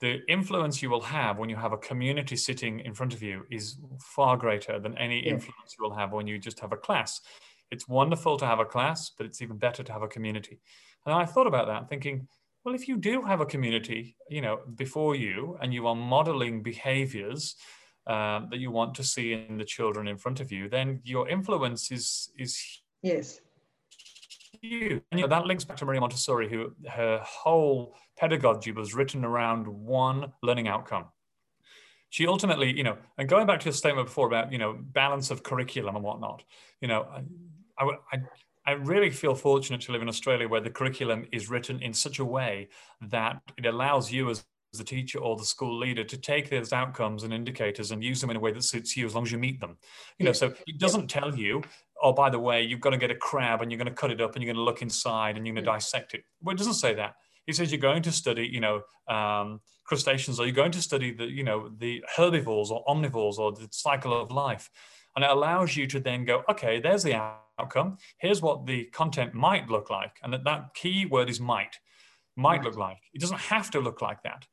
[0.00, 3.46] the influence you will have when you have a community sitting in front of you
[3.50, 7.22] is far greater than any influence you will have when you just have a class
[7.70, 10.60] it's wonderful to have a class, but it's even better to have a community.
[11.04, 12.28] And I thought about that, thinking,
[12.64, 16.62] well, if you do have a community, you know, before you, and you are modeling
[16.62, 17.56] behaviors
[18.06, 21.28] um, that you want to see in the children in front of you, then your
[21.28, 22.60] influence is is
[23.02, 23.40] yes.
[24.62, 25.02] Huge.
[25.12, 29.24] And, you know, that links back to Maria Montessori, who her whole pedagogy was written
[29.24, 31.06] around one learning outcome
[32.10, 35.30] she ultimately, you know, and going back to your statement before about, you know, balance
[35.30, 36.42] of curriculum and whatnot,
[36.80, 37.06] you know,
[37.78, 38.18] I, I,
[38.66, 42.18] I really feel fortunate to live in Australia where the curriculum is written in such
[42.18, 42.68] a way
[43.00, 44.44] that it allows you as
[44.76, 48.30] the teacher or the school leader to take those outcomes and indicators and use them
[48.30, 49.76] in a way that suits you as long as you meet them.
[50.18, 51.62] You know, so it doesn't tell you,
[52.02, 54.10] oh, by the way, you've got to get a crab and you're going to cut
[54.10, 56.24] it up and you're going to look inside and you're going to dissect it.
[56.42, 57.14] Well, it doesn't say that.
[57.46, 61.12] He says you're going to study, you know, um, crustaceans, or you're going to study
[61.12, 64.68] the, you know, the herbivores or omnivores or the cycle of life.
[65.14, 67.14] And it allows you to then go, okay, there's the
[67.58, 67.98] outcome.
[68.18, 70.18] Here's what the content might look like.
[70.22, 71.76] And that, that key word is might,
[72.36, 72.98] might look like.
[73.14, 74.46] It doesn't have to look like that.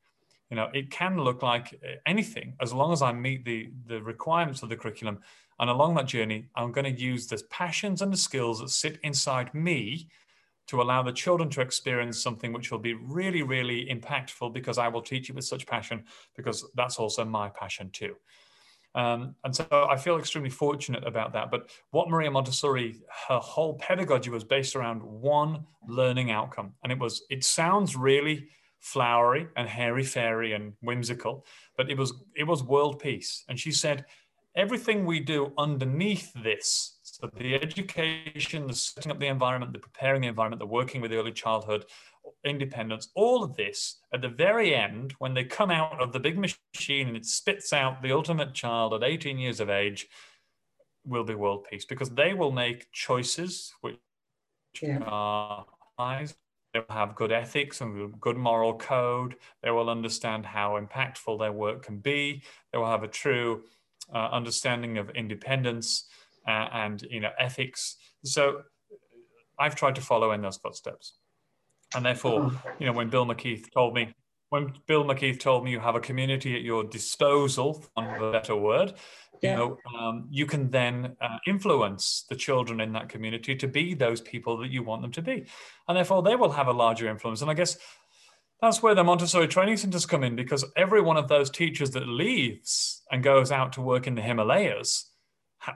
[0.50, 4.02] You know, it can look like uh, anything as long as I meet the, the
[4.02, 5.20] requirements of the curriculum.
[5.60, 9.00] And along that journey, I'm going to use the passions and the skills that sit
[9.04, 10.10] inside me
[10.68, 14.88] to allow the children to experience something which will be really, really impactful because I
[14.88, 18.16] will teach it with such passion, because that's also my passion too.
[18.96, 21.50] Um, and so I feel extremely fortunate about that.
[21.50, 26.74] But what Maria Montessori, her whole pedagogy was based around one learning outcome.
[26.84, 28.48] And it was, it sounds really
[28.80, 31.46] flowery and hairy fairy and whimsical,
[31.78, 33.46] but it was it was world peace.
[33.48, 34.06] And she said,
[34.56, 40.22] everything we do underneath this so the education, the setting up the environment, the preparing
[40.22, 41.86] the environment, the working with early childhood,
[42.46, 46.38] independence, all of this at the very end, when they come out of the big
[46.38, 50.08] machine and it spits out the ultimate child at 18 years of age,
[51.06, 53.98] will be world peace because they will make choices which
[54.82, 55.00] yeah.
[55.06, 55.66] are
[55.98, 56.36] wise.
[56.74, 59.36] They will have good ethics and good moral code.
[59.62, 62.42] They will understand how impactful their work can be.
[62.72, 63.64] They will have a true
[64.14, 66.06] uh, understanding of independence
[66.48, 67.98] uh, and you know ethics.
[68.24, 68.64] So
[69.60, 71.14] I've tried to follow in those footsteps.
[71.96, 72.70] And therefore, uh-huh.
[72.80, 74.14] you know, when Bill McKeith told me,
[74.50, 78.56] when Bill McKeith told me you have a community at your disposal, on a better
[78.56, 78.94] word,
[79.42, 79.52] yeah.
[79.52, 83.94] you know, um, you can then uh, influence the children in that community to be
[83.94, 85.46] those people that you want them to be.
[85.88, 87.42] And therefore, they will have a larger influence.
[87.42, 87.78] And I guess
[88.62, 92.08] that's where the Montessori training centers come in because every one of those teachers that
[92.08, 95.10] leaves and goes out to work in the Himalayas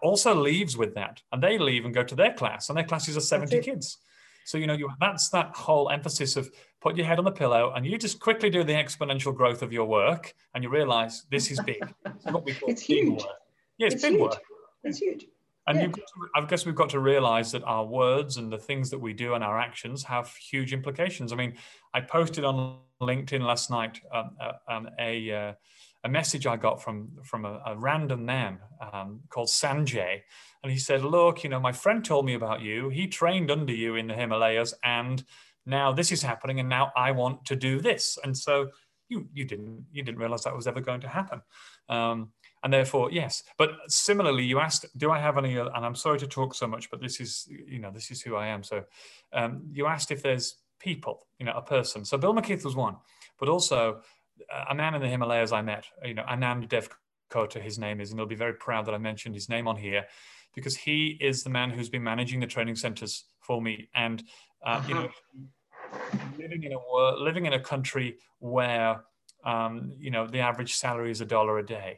[0.02, 1.22] also leaves with that.
[1.32, 3.98] And they leave and go to their class, and their classes are 70 kids.
[4.48, 7.74] So, you know, you, that's that whole emphasis of put your head on the pillow
[7.76, 11.52] and you just quickly do the exponential growth of your work and you realize this
[11.52, 11.84] is big.
[12.06, 13.24] It's what we call it's huge.
[13.24, 13.36] Work.
[13.78, 14.22] Yeah, it's, it's big huge.
[14.22, 14.42] work.
[14.86, 15.26] It's huge.
[15.68, 15.88] And yeah.
[15.88, 16.02] to,
[16.34, 19.34] I guess we've got to realize that our words and the things that we do
[19.34, 21.34] and our actions have huge implications.
[21.34, 21.58] I mean,
[21.94, 25.54] I posted on LinkedIn last night um, uh, um, a, uh,
[26.08, 28.60] a message I got from, from a, a random man
[28.94, 30.22] um, called Sanjay.
[30.64, 32.88] And he said, Look, you know, my friend told me about you.
[32.90, 35.24] He trained under you in the Himalayas, and
[35.66, 38.18] now this is happening, and now I want to do this.
[38.24, 38.70] And so
[39.10, 41.42] you, you didn't you didn't realize that was ever going to happen.
[41.90, 42.32] Um,
[42.64, 46.26] and therefore yes but similarly you asked do i have any and i'm sorry to
[46.26, 48.84] talk so much but this is you know this is who i am so
[49.32, 52.96] um, you asked if there's people you know a person so bill mckeith was one
[53.40, 54.02] but also
[54.70, 58.20] a man in the himalayas i met you know anand devkota his name is and
[58.20, 60.06] he'll be very proud that i mentioned his name on here
[60.56, 64.24] because he is the man who's been managing the training centers for me and
[64.66, 64.88] uh, uh-huh.
[64.88, 65.10] you know
[66.38, 66.80] living in a
[67.18, 69.04] living in a country where
[69.46, 71.98] um, you know the average salary is a dollar a day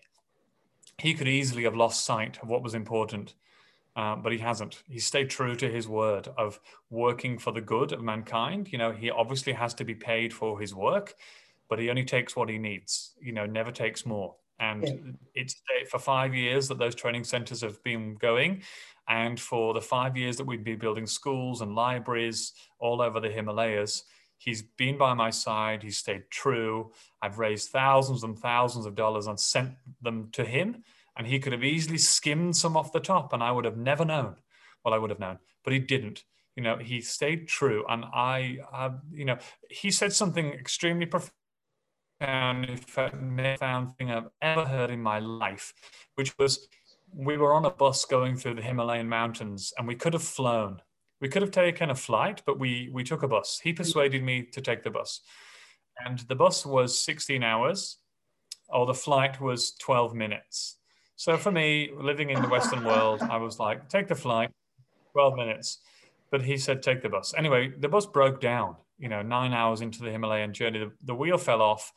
[1.00, 3.36] he could easily have lost sight of what was important,
[3.96, 4.84] uh, but he hasn't.
[4.88, 6.60] He stayed true to his word of
[6.90, 8.72] working for the good of mankind.
[8.72, 11.16] You know, he obviously has to be paid for his work,
[11.70, 13.13] but he only takes what he needs.
[13.22, 14.36] You know, never takes more.
[14.59, 14.93] And yeah.
[15.36, 15.55] it's
[15.89, 18.63] for five years that those training centers have been going.
[19.07, 23.30] And for the five years that we've been building schools and libraries all over the
[23.30, 24.03] Himalayas,
[24.39, 25.84] He's been by my side.
[25.84, 26.91] He's stayed true.
[27.22, 30.84] I've raised thousands and thousands of dollars and sent them to him.
[31.17, 34.05] And he could have easily skimmed some off the top, and I would have never
[34.05, 34.38] known.
[34.84, 36.24] Well, I would have known, but he didn't.
[36.55, 37.84] You know, he stayed true.
[37.89, 39.38] And I, uh, you know,
[39.70, 41.34] he said something extremely profound,
[42.20, 45.74] profound thing I've ever heard in my life,
[46.15, 46.67] which was
[47.13, 50.82] we were on a bus going through the Himalayan mountains and we could have flown
[51.22, 53.59] we could have taken a flight, but we we took a bus.
[53.61, 53.78] He mm-hmm.
[53.78, 55.22] persuaded me to take the bus,
[56.05, 57.97] and the bus was 16 hours,
[58.70, 60.78] or the flight was 12 minutes.
[61.15, 64.51] So for me, living in the Western world, I was like, take the flight,
[65.11, 65.80] 12 minutes.
[66.32, 67.34] But he said, take the bus.
[67.38, 68.78] Anyway, the bus broke down.
[69.00, 71.91] You know, nine hours into the Himalayan journey, the, the wheel fell off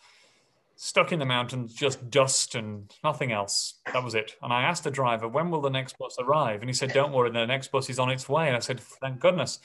[0.76, 3.74] stuck in the mountains, just dust and nothing else.
[3.92, 4.34] That was it.
[4.42, 6.61] And I asked the driver, when will the next bus arrive?
[6.61, 8.48] And he said, don't worry, the next bus is on its way.
[8.48, 9.61] And I said, thank goodness.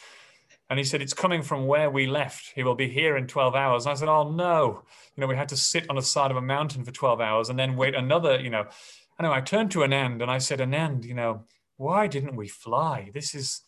[0.69, 2.51] And he said, it's coming from where we left.
[2.53, 3.85] He will be here in 12 hours.
[3.85, 4.83] And I said, oh no.
[5.15, 7.49] You know, we had to sit on the side of a mountain for 12 hours
[7.49, 8.65] and then wait another, you know.
[9.19, 11.45] Anyway, I turned to Anand and I said, Anand, you know,
[11.77, 13.09] why didn't we fly?
[13.13, 13.61] This is,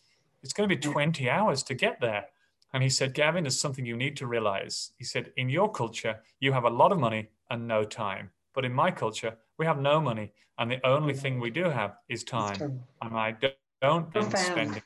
[0.43, 2.26] it's going to be 20 hours to get there.
[2.74, 4.91] And he said, Gavin, there's something you need to realize.
[4.97, 8.30] He said, in your culture, you have a lot of money and no time.
[8.53, 10.34] But in my culture, we have no money.
[10.57, 12.82] And the only thing we do have is time.
[13.01, 13.36] And I
[13.82, 14.84] don't, mind spending it.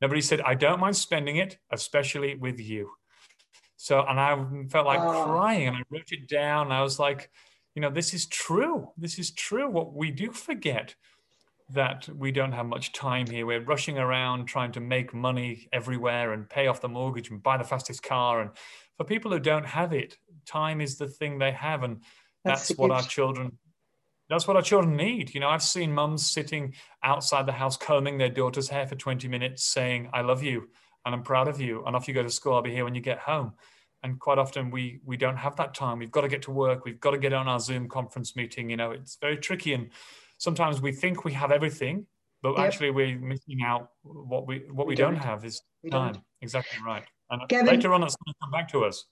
[0.00, 2.90] Nobody said, I don't mind spending it, especially with you.
[3.76, 4.36] So, and I
[4.68, 5.24] felt like oh.
[5.24, 6.70] crying and I wrote it down.
[6.70, 7.30] I was like,
[7.74, 8.90] you know, this is true.
[8.96, 9.68] This is true.
[9.68, 10.94] What we do forget
[11.72, 13.46] that we don't have much time here.
[13.46, 17.56] We're rushing around trying to make money everywhere and pay off the mortgage and buy
[17.56, 18.40] the fastest car.
[18.40, 18.50] And
[18.96, 21.82] for people who don't have it, time is the thing they have.
[21.82, 22.02] And
[22.44, 23.58] that's, that's what our children
[24.30, 25.34] that's what our children need.
[25.34, 29.26] You know, I've seen mums sitting outside the house combing their daughter's hair for 20
[29.26, 30.68] minutes saying, I love you
[31.04, 31.84] and I'm proud of you.
[31.84, 33.54] And off you go to school, I'll be here when you get home.
[34.02, 35.98] And quite often we we don't have that time.
[35.98, 36.84] We've got to get to work.
[36.84, 38.70] We've got to get on our Zoom conference meeting.
[38.70, 39.74] You know, it's very tricky.
[39.74, 39.90] And
[40.40, 42.06] sometimes we think we have everything,
[42.42, 42.66] but yep.
[42.66, 45.14] actually we're missing out what we what we, we don't.
[45.14, 45.22] don't.
[45.22, 46.14] have is we time.
[46.14, 46.24] Don't.
[46.42, 47.04] Exactly right.
[47.30, 49.04] And Gavin, later on, it's going to come back to us.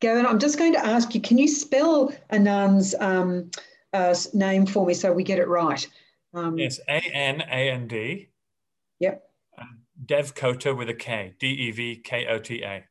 [0.00, 3.50] Gavin, I'm just going to ask you: Can you spell Anand's um,
[3.92, 5.86] uh, name for me so we get it right?
[6.32, 8.30] Um, yes, A N A N D.
[9.00, 9.22] Yep.
[10.06, 11.34] Dev Devkota with a K.
[11.38, 12.84] D E V K O T A.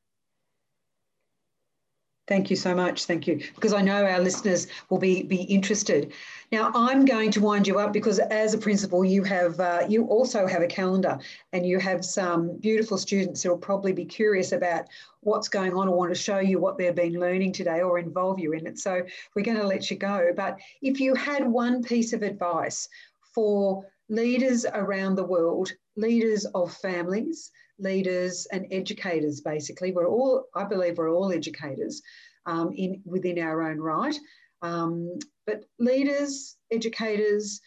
[2.25, 3.03] Thank you so much.
[3.03, 3.41] Thank you.
[3.53, 6.13] Because I know our listeners will be, be interested.
[6.53, 10.05] Now, I'm going to wind you up because as a principal, you have uh, you
[10.05, 11.19] also have a calendar
[11.51, 14.85] and you have some beautiful students who will probably be curious about
[15.19, 18.39] what's going on or want to show you what they've been learning today or involve
[18.39, 18.79] you in it.
[18.79, 19.01] So
[19.35, 20.31] we're going to let you go.
[20.33, 22.87] But if you had one piece of advice
[23.33, 29.91] for leaders around the world leaders of families, leaders and educators, basically.
[29.91, 32.01] We're all, I believe, we're all educators
[32.45, 34.15] um, in, within our own right.
[34.61, 37.61] Um, but leaders, educators,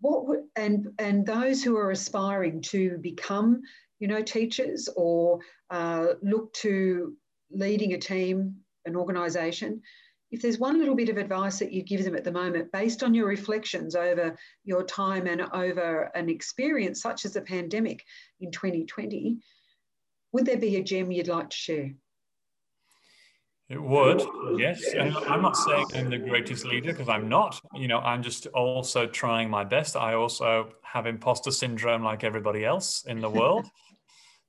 [0.00, 3.60] what and and those who are aspiring to become,
[3.98, 5.40] you know, teachers or
[5.70, 7.14] uh, look to
[7.50, 9.82] leading a team, an organisation,
[10.32, 13.02] if there's one little bit of advice that you give them at the moment, based
[13.02, 18.02] on your reflections over your time and over an experience such as the pandemic
[18.40, 19.36] in 2020,
[20.32, 21.90] would there be a gem you'd like to share?
[23.68, 24.22] It would,
[24.58, 24.82] yes.
[24.94, 27.60] And I'm not saying I'm the greatest leader because I'm not.
[27.74, 29.96] You know, I'm just also trying my best.
[29.96, 33.66] I also have imposter syndrome like everybody else in the world.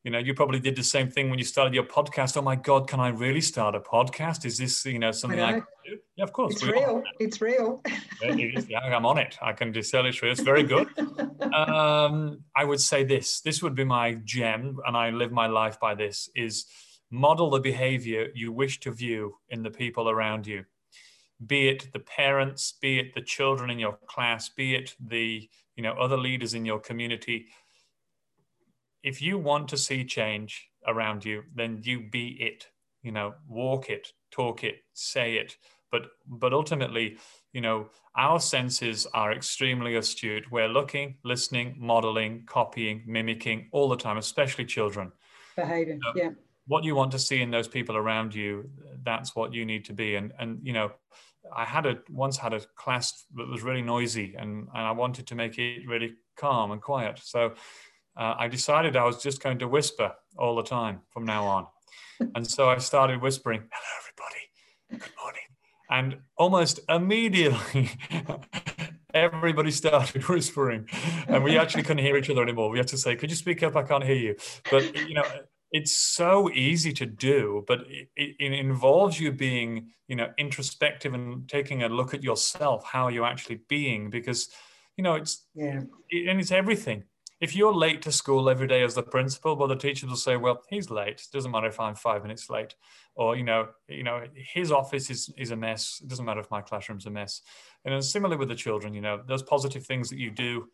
[0.04, 2.36] You know, you probably did the same thing when you started your podcast.
[2.36, 4.44] Oh my God, can I really start a podcast?
[4.44, 5.98] Is this, you know, something I, I can do?
[6.18, 6.56] Yeah, of course.
[6.56, 7.02] It's real.
[7.22, 7.82] It's real.
[8.22, 8.68] it is.
[8.68, 9.38] Yeah, I'm on it.
[9.42, 10.34] I can just tell it's real.
[10.34, 10.90] It's very good.
[11.54, 13.40] um, I would say this.
[13.40, 16.66] This would be my gem, and I live my life by this: is
[17.10, 20.66] model the behavior you wish to view in the people around you.
[21.48, 25.84] Be it the parents, be it the children in your class, be it the you
[25.84, 27.48] know other leaders in your community
[29.04, 32.68] if you want to see change around you, then you be it.
[33.02, 35.58] You know, walk it, talk it, say it.
[35.92, 37.18] But but ultimately,
[37.52, 40.50] you know, our senses are extremely astute.
[40.52, 45.12] We're looking, listening, modeling, copying, mimicking all the time, especially children.
[45.56, 46.30] Behavior, so yeah.
[46.66, 48.70] What you want to see in those people around you,
[49.04, 50.16] that's what you need to be.
[50.16, 50.94] And and you know,
[51.56, 55.28] I had a once had a class that was really noisy, and and I wanted
[55.28, 57.20] to make it really calm and quiet.
[57.22, 57.54] So
[58.16, 61.68] uh, I decided I was just going to whisper all the time from now on.
[62.36, 65.42] and so I started whispering, hello, everybody, good morning.
[65.90, 67.92] And almost immediately,
[69.14, 70.88] everybody started whispering.
[71.28, 72.70] And we actually couldn't hear each other anymore.
[72.70, 73.76] We had to say, could you speak up?
[73.76, 74.36] I can't hear you.
[74.72, 75.26] But, you know,
[75.72, 81.50] it's so easy to do, but it, it, involves you being, you know, introspective and
[81.50, 82.86] taking a look at yourself.
[82.86, 84.12] How you're actually being?
[84.12, 84.50] Because,
[84.98, 85.82] you know, it's yeah.
[86.12, 87.06] It, and it's everything
[87.44, 90.38] if you're late to school every day as the principal, well, the teachers will say,
[90.38, 91.20] well, he's late.
[91.20, 92.74] It doesn't matter if I'm five minutes late.
[93.16, 96.00] Or, you know, you know, his office is, is a mess.
[96.02, 97.42] It doesn't matter if my classroom's a mess.
[97.84, 100.70] And similarly with the children, you know, those positive things that you do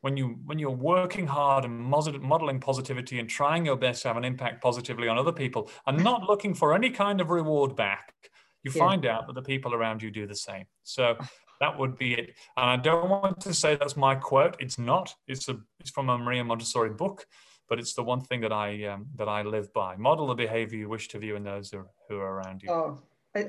[0.00, 4.16] when you when you're working hard and modeling positivity and trying your best to have
[4.16, 8.14] an impact positively on other people and not looking for any kind of reward back,
[8.62, 8.86] you yeah.
[8.86, 10.64] find out that the people around you do the same.
[10.84, 11.16] So
[11.60, 12.34] that would be it.
[12.56, 14.56] And I don't want to say that's my quote.
[14.60, 15.14] It's not.
[15.26, 17.26] It's a it's from a Maria Montessori book,
[17.68, 19.96] but it's the one thing that I um, that I live by.
[19.96, 22.70] Model the behavior you wish to view in those who are, around you.
[22.70, 22.98] Oh.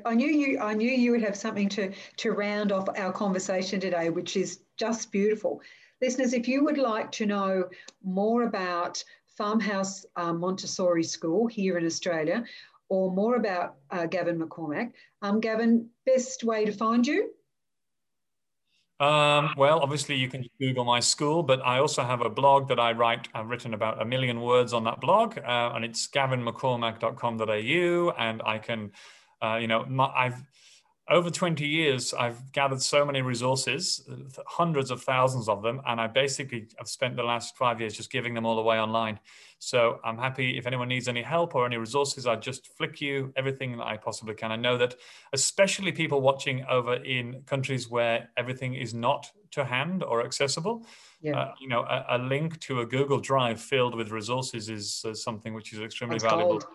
[0.03, 0.59] I knew you.
[0.59, 4.61] I knew you would have something to to round off our conversation today, which is
[4.77, 5.61] just beautiful.
[6.01, 7.65] Listeners, if you would like to know
[8.03, 9.03] more about
[9.37, 12.43] Farmhouse uh, Montessori School here in Australia,
[12.89, 14.91] or more about uh, Gavin McCormack,
[15.21, 17.31] um, Gavin, best way to find you?
[18.99, 22.79] Um, well, obviously, you can Google my school, but I also have a blog that
[22.79, 23.27] I write.
[23.33, 28.13] I've written about a million words on that blog, uh, and it's gavinmccormack.com.au.
[28.17, 28.91] And I can,
[29.43, 30.41] uh, you know, my, I've
[31.09, 34.07] over 20 years, I've gathered so many resources,
[34.47, 38.11] hundreds of thousands of them, and I basically have spent the last five years just
[38.11, 39.19] giving them all away online.
[39.59, 43.31] So I'm happy if anyone needs any help or any resources, I just flick you
[43.35, 44.51] everything that I possibly can.
[44.51, 44.95] I know that,
[45.31, 50.85] especially people watching over in countries where everything is not to hand or accessible,
[51.21, 51.39] yeah.
[51.39, 55.13] Uh, you know, a, a, link to a Google Drive filled with resources is uh,
[55.15, 56.59] something which is extremely That's valuable.
[56.59, 56.65] Gold.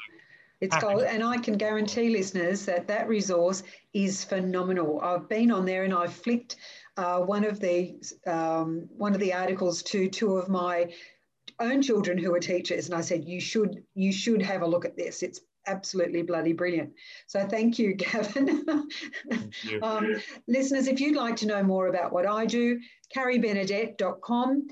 [0.60, 3.62] It's gold, and I can guarantee listeners that that resource
[3.94, 5.00] is phenomenal.
[5.00, 6.56] I've been on there and I've flicked
[6.98, 10.92] uh, one of the um, one of the articles to two of my
[11.60, 14.84] own children who are teachers, and I said you should you should have a look
[14.84, 15.22] at this.
[15.22, 16.92] It's absolutely bloody brilliant.
[17.26, 18.64] So thank you, Gavin.
[19.30, 19.80] Thank you.
[19.82, 22.80] um, listeners, if you'd like to know more about what I do,
[23.16, 24.68] carriebenedet.com.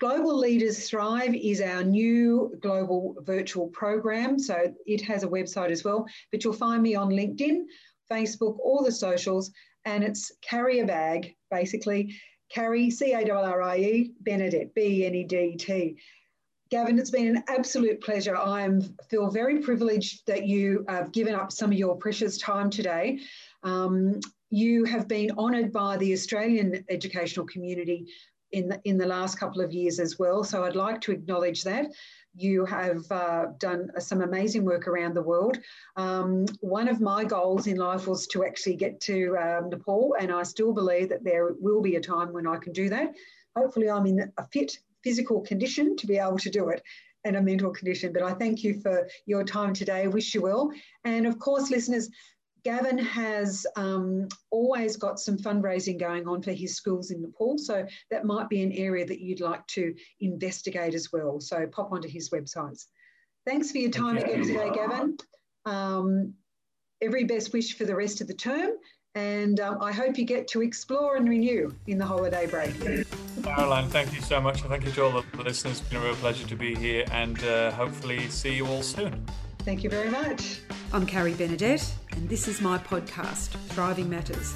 [0.00, 4.38] Global Leaders Thrive is our new global virtual program.
[4.38, 7.62] So it has a website as well, but you'll find me on LinkedIn,
[8.10, 9.50] Facebook, all the socials,
[9.84, 12.14] and it's carry a bag, basically.
[12.48, 15.96] Carrie, C A R R I E, Benedet, B N E D T.
[16.70, 18.36] Gavin, it's been an absolute pleasure.
[18.36, 18.68] I
[19.10, 23.20] feel very privileged that you have given up some of your precious time today.
[23.64, 24.20] Um,
[24.50, 28.06] you have been honoured by the Australian educational community
[28.52, 30.44] in the, in the last couple of years as well.
[30.44, 31.86] So I'd like to acknowledge that.
[32.34, 35.58] You have uh, done some amazing work around the world.
[35.96, 40.30] Um, one of my goals in life was to actually get to um, Nepal, and
[40.30, 43.14] I still believe that there will be a time when I can do that.
[43.56, 46.82] Hopefully, I'm in a fit physical condition to be able to do it
[47.24, 48.12] and a mental condition.
[48.12, 50.06] But I thank you for your time today.
[50.06, 50.70] Wish you well.
[51.04, 52.08] And of course, listeners,
[52.68, 57.56] Gavin has um, always got some fundraising going on for his schools in Nepal.
[57.56, 61.40] So that might be an area that you'd like to investigate as well.
[61.40, 62.84] So pop onto his websites.
[63.46, 64.22] Thanks for your time you.
[64.22, 65.16] again today, Gavin.
[65.64, 66.34] Um,
[67.00, 68.72] every best wish for the rest of the term.
[69.14, 72.74] And um, I hope you get to explore and renew in the holiday break.
[73.44, 74.60] Caroline, thank you so much.
[74.60, 75.80] Thank you to all the listeners.
[75.80, 79.24] It's been a real pleasure to be here and uh, hopefully see you all soon.
[79.60, 80.60] Thank you very much.
[80.90, 84.54] I'm Carrie Benedet, and this is my podcast, Thriving Matters